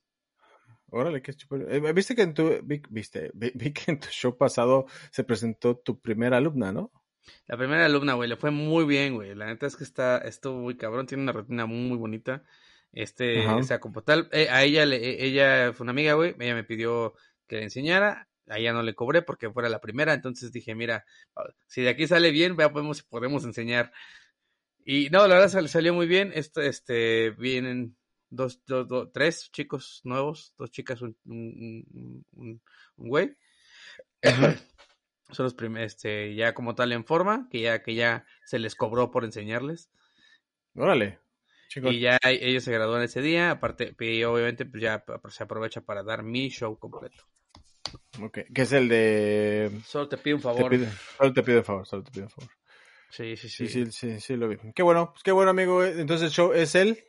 [0.94, 1.56] Órale, qué chupo.
[1.56, 5.24] Eh, Viste que en tu, vi, viste, vi, vi que en tu show pasado se
[5.24, 6.92] presentó tu primera alumna, ¿no?
[7.46, 9.34] La primera alumna, güey, le fue muy bien, güey.
[9.34, 12.42] La neta es que está, estuvo muy cabrón, tiene una rutina muy, muy bonita.
[12.92, 13.56] Este, Ajá.
[13.56, 16.54] o sea, como tal, eh, a ella, le, eh, ella fue una amiga, güey, ella
[16.54, 17.14] me pidió
[17.46, 21.04] que le enseñara, a ella no le cobré porque fuera la primera, entonces dije, mira,
[21.66, 23.92] si de aquí sale bien, ya podemos, podemos enseñar.
[24.84, 27.96] Y no, la verdad sal- salió muy bien, esto, este, vienen
[28.30, 32.62] dos, dos, dos- tres chicos nuevos, dos chicas, un, un, un- un-
[32.96, 33.36] un güey.
[35.32, 38.74] Son los primeros, este, ya como tal en forma, que ya, que ya se les
[38.74, 39.90] cobró por enseñarles.
[40.74, 41.20] Órale.
[41.74, 46.02] Y ya ellos se gradúan ese día, aparte, y obviamente pues ya se aprovecha para
[46.02, 47.24] dar mi show completo.
[48.20, 49.80] Ok, que es el de...
[49.86, 50.70] Solo te pido un Te favor.
[50.70, 52.50] pido, solo te pido un favor, solo te pido un favor.
[53.10, 53.68] Sí, sí, sí.
[53.68, 54.58] Sí, sí, sí, sí, lo vi.
[54.74, 55.84] Qué bueno, pues qué bueno, amigo.
[55.84, 57.02] Entonces el show es el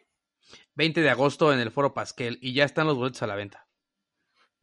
[0.76, 3.68] 20 de agosto en el Foro Pasquel y ya están los boletos a la venta.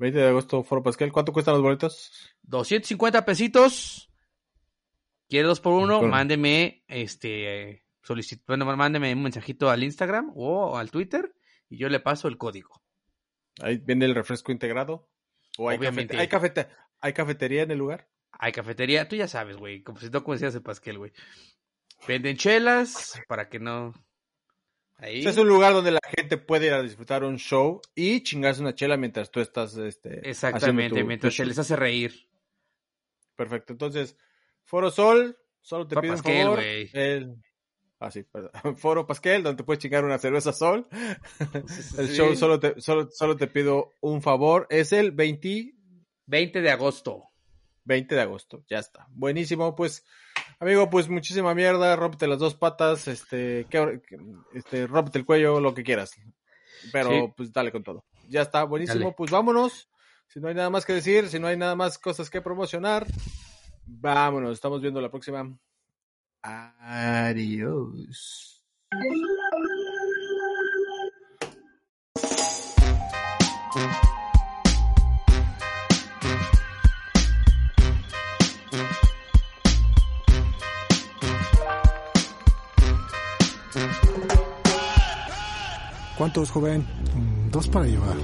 [0.01, 1.13] 20 de agosto, Foro Pascal.
[1.13, 2.35] ¿Cuánto cuestan los boletos?
[2.43, 4.11] 250 pesitos
[5.29, 7.85] quiere dos por uno, mándeme este
[8.47, 11.33] bueno, mándeme un mensajito al Instagram o al Twitter
[11.69, 12.83] y yo le paso el código.
[13.61, 15.09] Ahí viene el refresco integrado.
[15.59, 16.17] O hay, Obviamente.
[16.17, 16.69] cafete- hay, cafete-
[17.01, 18.09] hay cafetería en el lugar.
[18.33, 21.13] Hay cafetería, tú ya sabes, güey, como si no conocías el pasquel, güey.
[22.09, 23.93] Venden chelas para que no
[25.01, 27.81] ahí O sea, es un lugar donde la gente puede ir a disfrutar un show
[27.95, 32.29] y chingarse una chela mientras tú estás este, exactamente, tu- mientras se les hace reír.
[33.37, 33.73] Perfecto.
[33.73, 34.17] Entonces,
[34.65, 36.57] Foro Sol, solo te pido un favor.
[36.59, 36.91] güey.
[36.93, 37.37] El...
[37.99, 38.51] Ah, sí, perdón.
[38.79, 40.87] Foro Pasquel, donde te puedes chingar una cerveza Sol.
[41.99, 42.15] El Sí.
[42.17, 44.67] show solo te, solo, solo te pido un favor.
[44.71, 45.75] Es el 20,
[46.27, 47.25] 20 de agosto.
[47.85, 48.65] 20 de agosto.
[48.69, 49.07] Ya está.
[49.11, 49.75] Buenísimo.
[49.75, 50.05] Pues,
[50.61, 51.97] amigo, pues muchísima mierda.
[51.97, 53.09] Rómpete las dos patas.
[53.09, 54.19] Este, ¿qué- qué-
[54.55, 56.13] este, rómpete el cuello, lo que quieras.
[56.93, 57.33] Pero, Sí.
[57.37, 58.05] pues, dale con todo.
[58.29, 58.63] Ya está.
[58.65, 59.01] Buenísimo.
[59.01, 59.15] Dale.
[59.17, 59.89] Pues vámonos.
[60.29, 63.05] Si no hay nada más que decir, si no hay nada más cosas que promocionar,
[63.85, 64.53] vámonos.
[64.53, 65.51] Estamos viendo la próxima.
[66.43, 68.65] Adiós.
[86.21, 86.85] ¿Cuántos, joven?
[87.51, 88.15] Dos para llevar.